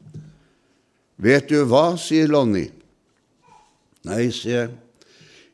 'Vet 1.16 1.48
du 1.48 1.64
hva', 1.64 1.96
sier 1.96 2.28
Lonnie. 2.28 2.72
Nei, 4.04 4.28
sier 4.30 4.66
jeg. 4.66 4.74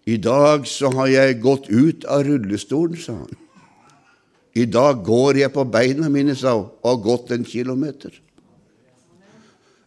I 0.07 0.17
dag 0.19 0.67
så 0.67 0.91
har 0.97 1.07
jeg 1.07 1.39
gått 1.43 1.69
ut 1.71 2.05
av 2.11 2.25
rullestolen, 2.27 2.99
sa 2.99 3.15
han. 3.21 3.39
I 4.59 4.67
dag 4.67 5.05
går 5.07 5.39
jeg 5.39 5.53
på 5.55 5.65
beina 5.65 6.11
mine, 6.13 6.35
sa 6.37 6.57
hun, 6.59 6.69
og 6.83 6.89
har 6.91 7.05
gått 7.07 7.31
en 7.33 7.47
kilometer. 7.47 8.11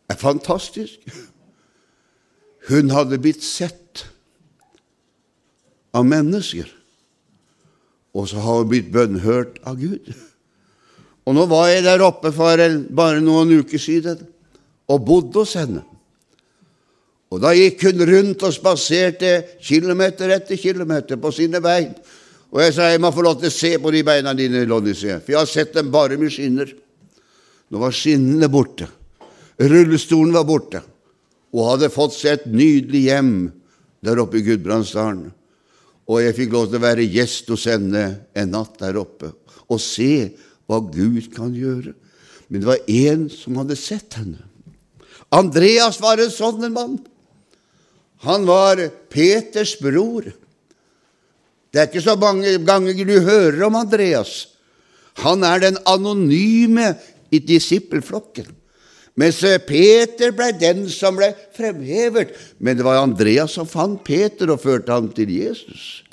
Det 0.05 0.15
er 0.15 0.21
fantastisk. 0.21 1.03
Hun 2.69 2.89
hadde 2.95 3.19
blitt 3.21 3.43
sett 3.43 4.05
av 5.93 6.07
mennesker, 6.07 6.69
og 8.15 8.29
så 8.31 8.39
har 8.41 8.63
hun 8.63 8.71
blitt 8.71 8.89
bønnhørt 8.93 9.59
av 9.67 9.77
Gud. 9.81 10.07
Og 11.25 11.35
nå 11.35 11.45
var 11.51 11.67
jeg 11.73 11.83
der 11.85 12.05
oppe 12.05 12.31
for 12.33 12.63
bare 12.95 13.21
noen 13.21 13.51
uker 13.59 13.81
siden 13.81 14.23
og 14.91 15.05
bodde 15.05 15.41
hos 15.41 15.55
henne. 15.57 15.83
Og 17.33 17.41
da 17.41 17.51
gikk 17.57 17.87
hun 17.87 18.03
rundt 18.07 18.43
og 18.45 18.53
spaserte 18.53 19.31
kilometer 19.63 20.31
etter 20.37 20.59
kilometer 20.61 21.19
på 21.19 21.31
sine 21.35 21.59
bein. 21.63 21.91
Og 22.53 22.61
jeg 22.61 22.75
sa 22.75 22.91
jeg 22.91 23.01
må 23.03 23.11
få 23.11 23.25
lov 23.25 23.39
til 23.41 23.49
å 23.49 23.55
se 23.55 23.73
på 23.81 23.91
de 23.91 24.03
beina 24.07 24.31
dine, 24.37 24.61
Lonnie, 24.69 24.95
for 24.95 25.33
jeg 25.33 25.39
har 25.39 25.49
sett 25.49 25.73
dem 25.75 25.89
bare 25.91 26.19
med 26.21 26.31
skinner. 26.31 26.69
Nå 27.73 27.81
var 27.81 27.95
skinnene 27.95 28.47
borte. 28.51 28.87
Rullestolen 29.59 30.35
var 30.35 30.45
borte 30.47 30.83
og 31.55 31.69
hadde 31.69 31.91
fått 31.93 32.17
seg 32.17 32.33
et 32.33 32.47
nydelig 32.51 33.05
hjem 33.07 33.35
der 34.03 34.19
oppe 34.21 34.41
i 34.41 34.45
Gudbrandsdalen. 34.45 35.29
Og 36.05 36.21
jeg 36.21 36.35
fikk 36.37 36.51
lov 36.53 36.67
til 36.69 36.79
å 36.79 36.85
være 36.85 37.07
gjest 37.09 37.47
hos 37.49 37.65
henne 37.71 38.03
en 38.37 38.51
natt 38.53 38.75
der 38.81 38.99
oppe 38.99 39.31
og 39.65 39.79
se 39.81 40.35
hva 40.69 40.81
Gud 40.83 41.31
kan 41.33 41.55
gjøre. 41.55 41.95
Men 42.47 42.61
det 42.61 42.69
var 42.69 42.91
én 42.91 43.25
som 43.33 43.57
hadde 43.57 43.77
sett 43.79 44.19
henne. 44.19 44.43
Andreas 45.33 45.99
var 46.01 46.21
en 46.21 46.33
sånn 46.33 46.63
en 46.67 46.75
mann. 46.75 46.97
Han 48.25 48.45
var 48.47 48.79
Peters 49.11 49.75
bror. 49.79 50.27
Det 51.73 51.81
er 51.81 51.89
ikke 51.89 52.05
så 52.05 52.15
mange 52.19 52.55
ganger 52.63 53.07
du 53.07 53.17
hører 53.19 53.65
om 53.67 53.75
Andreas. 53.75 54.45
Han 55.23 55.43
er 55.47 55.63
den 55.63 55.79
anonyme 55.88 56.93
i 57.31 57.41
disippelflokken. 57.43 58.47
Mens 59.15 59.39
Peter 59.67 60.33
ble 60.35 60.49
den 60.59 60.85
som 60.91 61.15
ble 61.15 61.31
fremhevet. 61.55 62.33
Men 62.59 62.75
det 62.75 62.88
var 62.88 62.99
Andreas 63.03 63.55
som 63.55 63.67
fant 63.67 64.01
Peter 64.03 64.51
og 64.51 64.63
førte 64.63 64.91
ham 64.91 65.07
til 65.15 65.31
Jesus. 65.31 66.03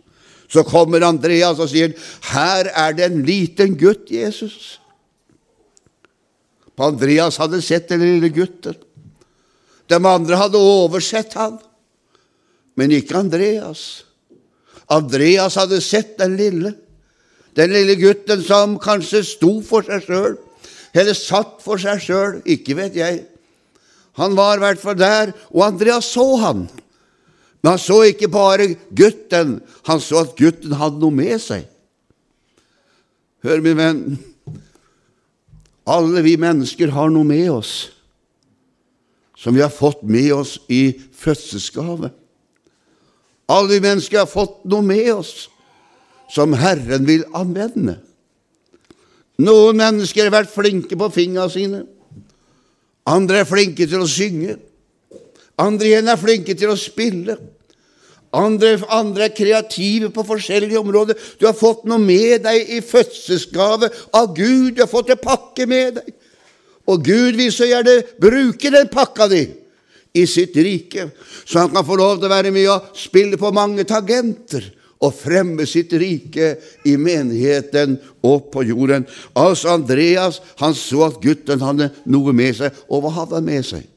Så 0.52 0.62
kommer 0.68 1.02
Andreas 1.06 1.58
og 1.58 1.70
sier, 1.70 1.94
'Her 2.22 2.70
er 2.74 2.92
det 2.92 3.04
en 3.04 3.22
liten 3.24 3.78
gutt, 3.78 4.10
Jesus'. 4.10 4.78
På 6.76 6.84
Andreas 6.90 7.36
hadde 7.36 7.62
sett 7.62 7.88
den 7.88 8.00
lille 8.00 8.28
gutten. 8.28 8.76
De 9.92 9.98
andre 10.08 10.38
hadde 10.40 10.60
oversett 10.60 11.34
han, 11.36 11.58
men 12.78 12.94
ikke 12.96 13.18
Andreas. 13.20 14.04
Andreas 14.92 15.58
hadde 15.60 15.82
sett 15.84 16.16
den 16.20 16.38
lille, 16.38 16.72
den 17.56 17.74
lille 17.74 17.98
gutten 18.00 18.40
som 18.44 18.78
kanskje 18.80 19.20
sto 19.26 19.58
for 19.66 19.84
seg 19.84 20.06
sjøl, 20.06 20.38
eller 20.96 21.16
satt 21.16 21.60
for 21.64 21.80
seg 21.80 22.00
sjøl, 22.00 22.40
ikke 22.48 22.76
vet 22.78 22.96
jeg. 22.96 23.20
Han 24.20 24.36
var 24.36 24.56
i 24.56 24.64
hvert 24.64 24.80
fall 24.80 24.96
der, 24.96 25.34
og 25.52 25.66
Andreas 25.66 26.08
så 26.12 26.24
han. 26.40 26.66
Men 27.62 27.74
han 27.74 27.80
så 27.80 28.02
ikke 28.08 28.32
bare 28.32 28.72
gutten, 28.96 29.58
han 29.88 30.00
så 30.00 30.24
at 30.24 30.36
gutten 30.40 30.74
hadde 30.80 31.00
noe 31.00 31.14
med 31.14 31.36
seg. 31.40 31.68
Hør, 33.44 33.60
min 33.64 33.76
venn, 33.76 34.02
alle 35.84 36.22
vi 36.24 36.38
mennesker 36.40 36.92
har 36.94 37.10
noe 37.12 37.26
med 37.26 37.48
oss 37.50 37.74
som 39.42 39.54
vi 39.54 39.62
har 39.64 39.72
fått 39.74 40.04
med 40.06 40.30
oss 40.34 40.58
i 40.70 40.92
fødselsgave. 41.18 42.12
Alle 43.50 43.74
vi 43.74 43.82
mennesker 43.82 44.22
har 44.22 44.30
fått 44.30 44.62
noe 44.70 44.86
med 44.86 45.08
oss 45.16 45.48
som 46.30 46.54
Herren 46.56 47.04
vil 47.08 47.24
anvende. 47.36 47.98
Noen 49.42 49.80
mennesker 49.80 50.28
har 50.28 50.36
vært 50.36 50.52
flinke 50.52 50.96
på 50.98 51.10
fingra 51.12 51.48
sine. 51.50 51.82
Andre 53.08 53.42
er 53.42 53.48
flinke 53.48 53.88
til 53.90 54.04
å 54.04 54.08
synge. 54.08 54.60
Andre 55.60 55.90
igjen 55.90 56.08
er 56.08 56.20
flinke 56.20 56.54
til 56.56 56.70
å 56.70 56.78
spille. 56.78 57.36
Andre, 58.32 58.78
andre, 58.88 59.26
er 59.26 59.36
kreative 59.36 60.08
på 60.14 60.24
forskjellige 60.24 60.80
områder. 60.80 61.18
Du 61.36 61.44
har 61.44 61.56
fått 61.56 61.82
noe 61.84 62.00
med 62.00 62.46
deg 62.46 62.70
i 62.78 62.80
fødselsgave 62.80 63.90
av 64.16 64.30
Gud. 64.38 64.78
Du 64.78 64.80
har 64.86 64.88
fått 64.88 65.10
en 65.12 65.20
pakke 65.20 65.66
med 65.68 65.98
deg. 65.98 66.14
Og 66.90 67.04
Gud 67.06 67.38
vil 67.38 67.52
så 67.54 67.68
gjerne 67.70 68.00
bruke 68.20 68.72
den 68.74 68.90
pakka 68.92 69.28
di 69.30 69.42
i 70.12 70.26
sitt 70.28 70.56
rike, 70.60 71.06
så 71.48 71.62
han 71.62 71.70
kan 71.72 71.86
få 71.88 71.96
lov 71.96 72.18
til 72.18 72.28
å 72.28 72.34
være 72.34 72.50
med 72.52 72.66
og 72.68 72.90
spille 72.98 73.38
på 73.40 73.52
mange 73.54 73.86
tagenter 73.88 74.66
og 75.02 75.14
fremme 75.16 75.64
sitt 75.66 75.92
rike 75.98 76.52
i 76.86 76.94
menigheten 77.00 77.96
og 78.28 78.50
på 78.52 78.62
jorden. 78.68 79.06
Altså 79.34 79.72
Andreas 79.74 80.38
han 80.60 80.76
så 80.78 81.08
at 81.08 81.18
gutten 81.22 81.64
hadde 81.64 81.90
noe 82.12 82.34
med 82.36 82.54
seg. 82.60 82.76
Og 82.86 83.02
hva 83.02 83.14
hadde 83.16 83.40
han 83.40 83.48
med 83.48 83.66
seg? 83.66 83.88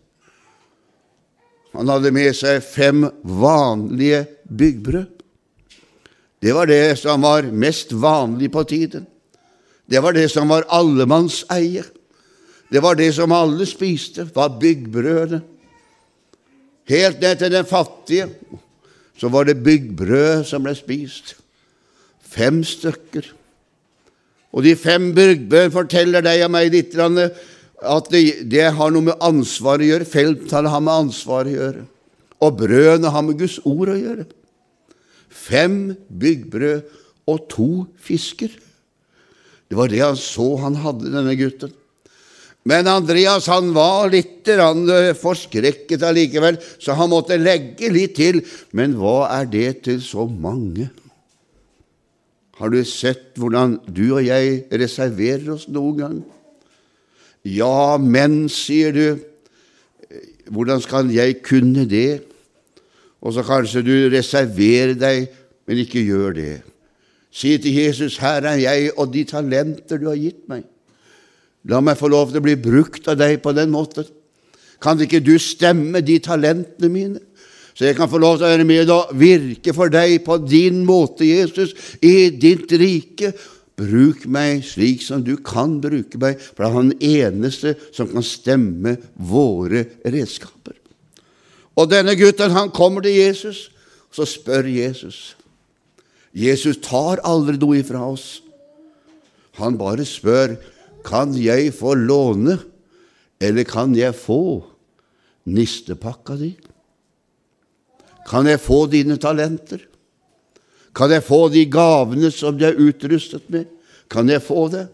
Han 1.76 1.92
hadde 1.92 2.14
med 2.16 2.32
seg 2.38 2.64
fem 2.64 3.04
vanlige 3.22 4.24
byggbrød. 4.48 5.12
Det 6.46 6.54
var 6.54 6.70
det 6.70 6.98
som 7.02 7.24
var 7.26 7.48
mest 7.52 7.94
vanlig 7.94 8.52
på 8.54 8.64
tiden. 8.70 9.06
Det 9.86 10.02
var 10.02 10.14
det 10.14 10.28
som 10.32 10.50
var 10.50 10.66
allemannseie. 10.74 11.84
Det 12.72 12.82
var 12.82 12.98
det 12.98 13.12
som 13.14 13.34
alle 13.36 13.66
spiste, 13.70 14.28
var 14.36 14.58
byggbrødet. 14.60 15.42
Helt 16.90 17.22
ned 17.22 17.40
til 17.40 17.52
den 17.52 17.66
fattige 17.66 18.30
så 19.18 19.30
var 19.32 19.48
det 19.48 19.64
byggbrød 19.64 20.44
som 20.46 20.66
ble 20.66 20.76
spist. 20.76 21.36
Fem 22.22 22.64
stykker. 22.68 23.30
Og 24.56 24.64
de 24.64 24.76
fem 24.76 25.12
byggbrød 25.16 25.72
forteller 25.72 26.24
deg 26.26 26.44
og 26.46 26.52
meg 26.52 26.74
litt 26.74 26.96
at 26.96 28.10
det, 28.12 28.22
det, 28.50 28.66
har 28.76 28.92
noe 28.92 29.10
med 29.10 29.24
ansvar 29.24 29.82
å 29.82 29.88
gjøre. 29.88 30.08
Felttallet 30.10 30.72
har 30.72 30.84
med 30.84 31.06
ansvar 31.06 31.48
å 31.48 31.56
gjøre. 31.56 31.86
Og 32.44 32.60
brødene 32.60 33.12
har 33.12 33.24
med 33.26 33.40
Guds 33.40 33.58
ord 33.64 33.92
å 33.92 33.98
gjøre. 34.00 34.28
Fem 35.30 35.96
byggbrød 36.10 36.86
og 37.32 37.48
to 37.52 37.70
fisker. 38.00 38.52
Det 39.66 39.78
var 39.80 39.90
det 39.92 40.04
han 40.04 40.20
så 40.20 40.54
han 40.62 40.78
hadde, 40.84 41.12
denne 41.12 41.36
gutten. 41.40 41.74
Men 42.66 42.88
Andreas 42.90 43.46
han 43.52 43.70
var 43.76 44.10
litt 44.10 44.50
forskrekket 45.22 46.02
allikevel, 46.06 46.58
så 46.82 46.96
han 46.98 47.12
måtte 47.12 47.38
legge 47.38 47.92
litt 47.94 48.16
til. 48.18 48.42
Men 48.74 48.98
hva 48.98 49.28
er 49.38 49.50
det 49.52 49.70
til 49.86 50.02
så 50.02 50.26
mange? 50.26 50.90
Har 52.58 52.72
du 52.72 52.80
sett 52.88 53.36
hvordan 53.38 53.78
du 53.86 54.08
og 54.16 54.24
jeg 54.26 54.64
reserverer 54.72 55.52
oss 55.54 55.68
noen 55.70 55.98
gang? 56.00 56.20
Ja, 57.46 58.00
men, 58.02 58.48
sier 58.50 58.96
du, 58.96 59.20
hvordan 60.50 60.82
skal 60.82 61.12
jeg 61.14 61.44
kunne 61.46 61.86
det? 61.86 62.24
Og 63.22 63.36
så 63.36 63.46
kanskje 63.46 63.86
du 63.86 63.96
reserverer 64.14 64.96
deg, 64.98 65.28
men 65.70 65.82
ikke 65.84 66.02
gjør 66.02 66.34
det. 66.38 66.56
Si 67.36 67.58
til 67.62 67.78
Jesus, 67.84 68.18
her 68.24 68.48
er 68.48 68.62
jeg 68.64 68.94
og 68.96 69.12
de 69.14 69.26
talenter 69.28 70.02
du 70.02 70.08
har 70.10 70.18
gitt 70.18 70.48
meg. 70.50 70.66
La 71.70 71.82
meg 71.82 71.98
få 71.98 72.10
lov 72.12 72.30
til 72.30 72.42
å 72.42 72.46
bli 72.46 72.56
brukt 72.60 73.08
av 73.10 73.18
deg 73.20 73.40
på 73.44 73.54
den 73.58 73.72
måten. 73.74 74.06
Kan 74.84 75.00
ikke 75.02 75.24
du 75.24 75.36
stemme 75.42 76.02
de 76.06 76.20
talentene 76.22 76.92
mine, 76.92 77.22
så 77.76 77.90
jeg 77.90 77.98
kan 77.98 78.08
få 78.08 78.20
lov 78.22 78.38
til 78.38 78.48
å 78.48 78.52
være 78.54 78.68
med 78.68 78.92
og 78.94 79.12
virke 79.20 79.74
for 79.76 79.92
deg 79.92 80.22
på 80.24 80.38
din 80.46 80.84
måte, 80.88 81.26
Jesus, 81.28 81.74
i 82.00 82.30
ditt 82.32 82.72
rike? 82.80 83.34
Bruk 83.76 84.22
meg 84.32 84.62
slik 84.64 85.02
som 85.04 85.24
du 85.26 85.34
kan 85.44 85.82
bruke 85.84 86.20
meg, 86.22 86.40
for 86.40 86.64
det 86.64 86.70
er 86.70 86.76
han 86.78 86.94
eneste 87.04 87.74
som 87.92 88.08
kan 88.08 88.24
stemme 88.24 88.96
våre 89.20 89.84
redskaper. 90.08 90.78
Og 91.76 91.90
denne 91.92 92.16
gutten 92.16 92.56
han 92.56 92.72
kommer 92.72 93.04
til 93.04 93.18
Jesus, 93.20 93.70
Så 94.16 94.24
spør 94.24 94.64
Jesus. 94.64 95.36
Jesus 96.32 96.78
tar 96.80 97.20
aldri 97.28 97.58
noe 97.60 97.82
ifra 97.82 98.00
oss. 98.08 98.40
Han 99.60 99.76
bare 99.76 100.06
spør 100.08 100.54
kan 101.06 101.36
jeg 101.38 101.74
få 101.78 101.94
låne, 102.00 102.58
eller 103.40 103.68
kan 103.68 103.94
jeg 103.98 104.16
få 104.18 104.64
nistepakka 105.46 106.38
di? 106.40 106.56
Kan 108.26 108.50
jeg 108.50 108.62
få 108.64 108.86
dine 108.90 109.20
talenter? 109.22 109.84
Kan 110.96 111.12
jeg 111.14 111.26
få 111.28 111.46
de 111.54 111.66
gavene 111.70 112.32
som 112.34 112.58
du 112.58 112.66
er 112.66 112.80
utrustet 112.80 113.46
med? 113.54 113.68
Kan 114.10 114.32
jeg 114.32 114.42
få 114.42 114.68
det? 114.74 114.88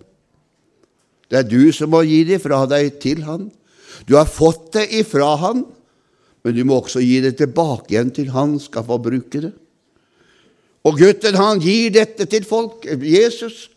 Det 1.31 1.39
er 1.39 1.47
du 1.47 1.71
som 1.71 1.93
må 1.93 2.01
gi 2.03 2.25
det 2.27 2.41
fra 2.43 2.65
deg 2.67 2.97
til 2.99 3.23
han. 3.23 3.47
Du 4.03 4.17
har 4.17 4.27
fått 4.27 4.73
det 4.75 4.89
ifra 4.99 5.37
han, 5.39 5.63
men 6.43 6.55
du 6.57 6.63
må 6.67 6.81
også 6.81 6.99
gi 7.03 7.21
det 7.23 7.37
tilbake 7.39 7.93
igjen 7.93 8.11
til 8.11 8.33
han 8.35 8.57
skal 8.59 8.83
få 8.87 8.97
bruke 8.99 9.45
det. 9.45 9.53
Og 10.83 10.97
gutten, 10.97 11.37
han 11.37 11.61
gir 11.61 11.93
dette 11.93 12.25
til 12.27 12.43
folk, 12.47 12.83
Jesus. 13.05 13.69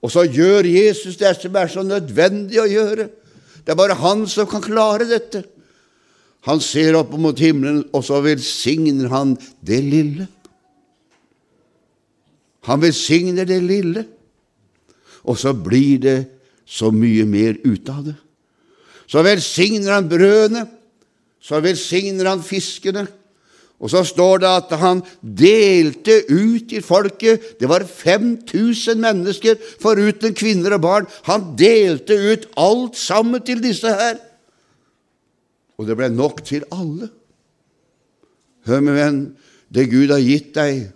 Og 0.00 0.12
så 0.12 0.24
gjør 0.24 0.68
Jesus 0.68 1.18
det 1.20 1.34
som 1.36 1.56
er 1.60 1.68
så 1.68 1.84
nødvendig 1.84 2.60
å 2.62 2.68
gjøre. 2.68 3.08
Det 3.60 3.72
er 3.72 3.78
bare 3.78 3.98
han 4.00 4.24
som 4.30 4.48
kan 4.48 4.64
klare 4.64 5.08
dette. 5.08 5.44
Han 6.48 6.60
ser 6.64 6.96
opp 6.96 7.12
mot 7.20 7.36
himmelen, 7.36 7.82
og 7.92 8.04
så 8.06 8.22
velsigner 8.24 9.10
han 9.12 9.34
det 9.60 9.80
lille. 9.84 10.28
Han 12.68 12.80
velsigner 12.80 13.48
det 13.48 13.60
lille, 13.64 14.06
og 15.28 15.36
så 15.40 15.52
blir 15.52 16.00
det 16.00 16.18
så 16.64 16.88
mye 16.94 17.26
mer 17.28 17.58
ut 17.64 17.88
av 17.92 18.04
det. 18.08 18.16
Så 19.10 19.24
velsigner 19.26 19.96
han 19.98 20.08
brødene, 20.08 20.64
så 21.40 21.60
velsigner 21.64 22.28
han 22.30 22.44
fiskene, 22.44 23.04
og 23.80 23.88
så 23.88 24.02
står 24.04 24.42
det 24.42 24.48
at 24.48 24.72
han 24.76 24.98
delte 25.24 26.18
ut 26.28 26.66
til 26.68 26.82
folket. 26.84 27.54
Det 27.56 27.68
var 27.68 27.86
5000 27.88 29.00
mennesker, 29.00 29.56
foruten 29.80 30.36
kvinner 30.36 30.76
og 30.76 30.82
barn. 30.84 31.06
Han 31.30 31.54
delte 31.56 32.18
ut 32.20 32.44
alt 32.60 32.98
sammen 33.00 33.40
til 33.46 33.62
disse 33.64 33.88
her. 33.88 34.18
Og 35.80 35.88
det 35.88 35.96
ble 35.96 36.10
nok 36.12 36.42
til 36.44 36.66
alle. 36.76 37.08
Hør, 38.68 38.82
min 38.84 38.98
venn, 38.98 39.22
det 39.72 39.88
Gud 39.88 40.12
har 40.12 40.20
gitt 40.20 40.52
deg, 40.58 40.90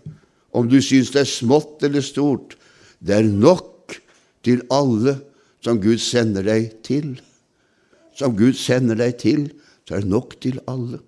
om 0.52 0.68
du 0.68 0.76
syns 0.84 1.14
det 1.14 1.22
er 1.24 1.30
smått 1.30 1.86
eller 1.88 2.04
stort, 2.04 2.52
det 3.00 3.16
er 3.16 3.24
nok 3.24 3.96
til 4.44 4.60
alle 4.72 5.16
som 5.64 5.80
Gud 5.80 6.02
sender 6.04 6.44
deg 6.44 6.68
til. 6.84 7.16
Som 8.12 8.36
Gud 8.36 8.60
sender 8.60 9.00
deg 9.00 9.16
til, 9.24 9.48
så 9.88 9.96
er 9.96 10.04
det 10.04 10.12
nok 10.12 10.36
til 10.44 10.60
alle. 10.68 11.00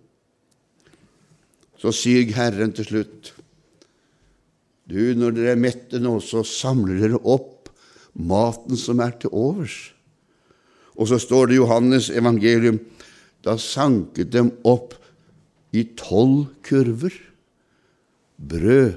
Så 1.80 1.92
sier 1.92 2.28
Herren 2.36 2.72
til 2.76 2.88
slutt, 2.88 3.32
du, 4.86 5.00
når 5.18 5.34
dere 5.34 5.54
er 5.56 5.60
mette 5.60 5.98
nå, 5.98 6.18
så 6.22 6.44
samler 6.46 7.00
dere 7.02 7.18
opp 7.26 7.70
maten 8.14 8.78
som 8.78 9.02
er 9.02 9.16
til 9.20 9.34
overs. 9.34 9.90
Og 10.96 11.10
så 11.10 11.18
står 11.20 11.50
det 11.50 11.56
i 11.56 11.60
Johannes 11.60 12.08
evangelium, 12.08 12.78
da 13.44 13.56
sanket 13.60 14.30
dem 14.32 14.52
opp 14.66 14.94
i 15.76 15.84
tolv 15.98 16.46
kurver 16.64 17.14
brød. 18.36 18.96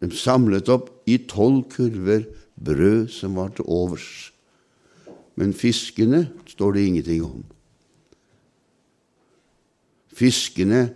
De 0.00 0.16
samlet 0.16 0.70
opp 0.72 0.88
i 1.10 1.18
tolv 1.28 1.66
kurver 1.74 2.24
brød 2.56 3.08
som 3.12 3.36
var 3.36 3.52
til 3.56 3.68
overs. 3.68 4.30
Men 5.36 5.52
fiskene 5.56 6.28
står 6.48 6.76
det 6.76 6.86
ingenting 6.86 7.24
om. 7.24 7.44
Fiskene 10.16 10.88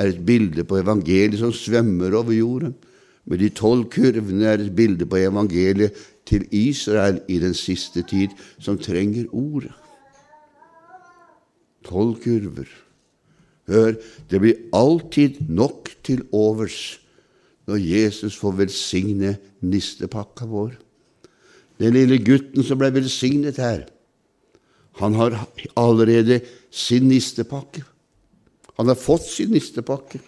er 0.00 0.14
et 0.14 0.22
bilde 0.26 0.64
på 0.64 0.80
evangeliet 0.80 1.40
som 1.42 1.52
svømmer 1.52 2.14
over 2.16 2.32
jorden. 2.32 2.74
Men 3.28 3.42
de 3.42 3.50
tolv 3.52 3.84
kurvene 3.92 4.48
er 4.48 4.62
et 4.62 4.72
bilde 4.76 5.06
på 5.06 5.20
evangeliet 5.20 5.96
til 6.26 6.46
Israel 6.54 7.20
i 7.28 7.38
den 7.42 7.54
siste 7.54 8.02
tid, 8.08 8.32
som 8.58 8.78
trenger 8.80 9.28
ordet. 9.32 9.74
Tolv 11.84 12.16
kurver. 12.22 12.68
Hør, 13.70 13.94
det 14.30 14.40
blir 14.42 14.66
alltid 14.74 15.42
nok 15.48 15.92
til 16.06 16.24
overs 16.32 16.98
når 17.70 17.78
Jesus 17.84 18.34
får 18.40 18.56
velsigne 18.64 19.36
nistepakka 19.62 20.48
vår. 20.50 20.72
Den 21.80 21.94
lille 21.94 22.18
gutten 22.24 22.64
som 22.66 22.80
ble 22.80 22.90
velsignet 22.92 23.60
her, 23.62 23.86
han 24.98 25.14
har 25.14 25.38
allerede 25.78 26.40
sin 26.70 27.06
nistepakke. 27.08 27.84
Han 28.80 28.88
har 28.88 28.96
fått 28.96 29.26
sin 29.28 29.50
nistepakke. 29.52 30.22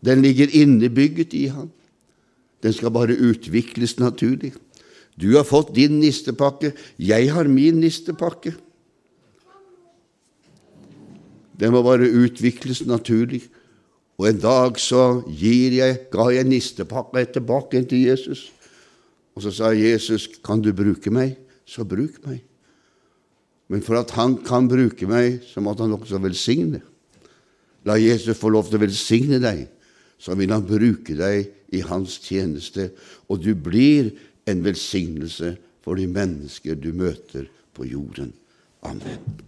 Den 0.00 0.22
ligger 0.24 0.48
innebygget 0.56 1.34
i 1.36 1.42
han. 1.52 1.68
Den 2.64 2.72
skal 2.72 2.94
bare 2.94 3.18
utvikles 3.20 3.98
naturlig. 4.00 4.54
Du 5.20 5.34
har 5.36 5.44
fått 5.44 5.74
din 5.76 5.98
nistepakke, 6.00 6.72
jeg 6.96 7.28
har 7.34 7.52
min 7.52 7.82
nistepakke. 7.84 8.54
Den 11.60 11.76
må 11.76 11.84
bare 11.84 12.08
utvikles 12.08 12.86
naturlig. 12.88 13.42
Og 14.16 14.30
en 14.30 14.40
dag 14.40 14.80
så 14.80 15.20
jeg, 15.28 15.98
ga 16.12 16.28
jeg 16.32 16.48
nistepakka 16.48 17.26
tilbake 17.36 17.84
til 17.92 18.08
Jesus. 18.08 18.48
Og 19.36 19.42
så 19.44 19.52
sa 19.52 19.76
Jesus, 19.76 20.28
'Kan 20.28 20.62
du 20.62 20.72
bruke 20.72 21.10
meg, 21.10 21.36
så 21.66 21.84
bruk 21.84 22.24
meg'. 22.24 22.49
Men 23.70 23.84
for 23.86 24.00
at 24.00 24.12
han 24.18 24.36
kan 24.46 24.68
bruke 24.70 25.06
meg, 25.06 25.40
så 25.46 25.62
måtte 25.62 25.86
han 25.86 25.94
også 25.94 26.18
velsigne. 26.22 26.82
La 27.86 27.96
Jesus 27.96 28.38
få 28.38 28.50
lov 28.52 28.68
til 28.68 28.80
å 28.80 28.82
velsigne 28.82 29.38
deg, 29.40 29.64
så 30.20 30.34
vil 30.36 30.52
han 30.52 30.66
bruke 30.66 31.14
deg 31.16 31.48
i 31.72 31.84
hans 31.86 32.18
tjeneste, 32.24 32.90
og 33.30 33.40
du 33.44 33.54
blir 33.54 34.10
en 34.50 34.64
velsignelse 34.66 35.54
for 35.84 35.96
de 35.96 36.08
mennesker 36.10 36.76
du 36.76 36.90
møter 36.92 37.46
på 37.76 37.86
jorden. 37.88 38.34
Amen. 38.84 39.46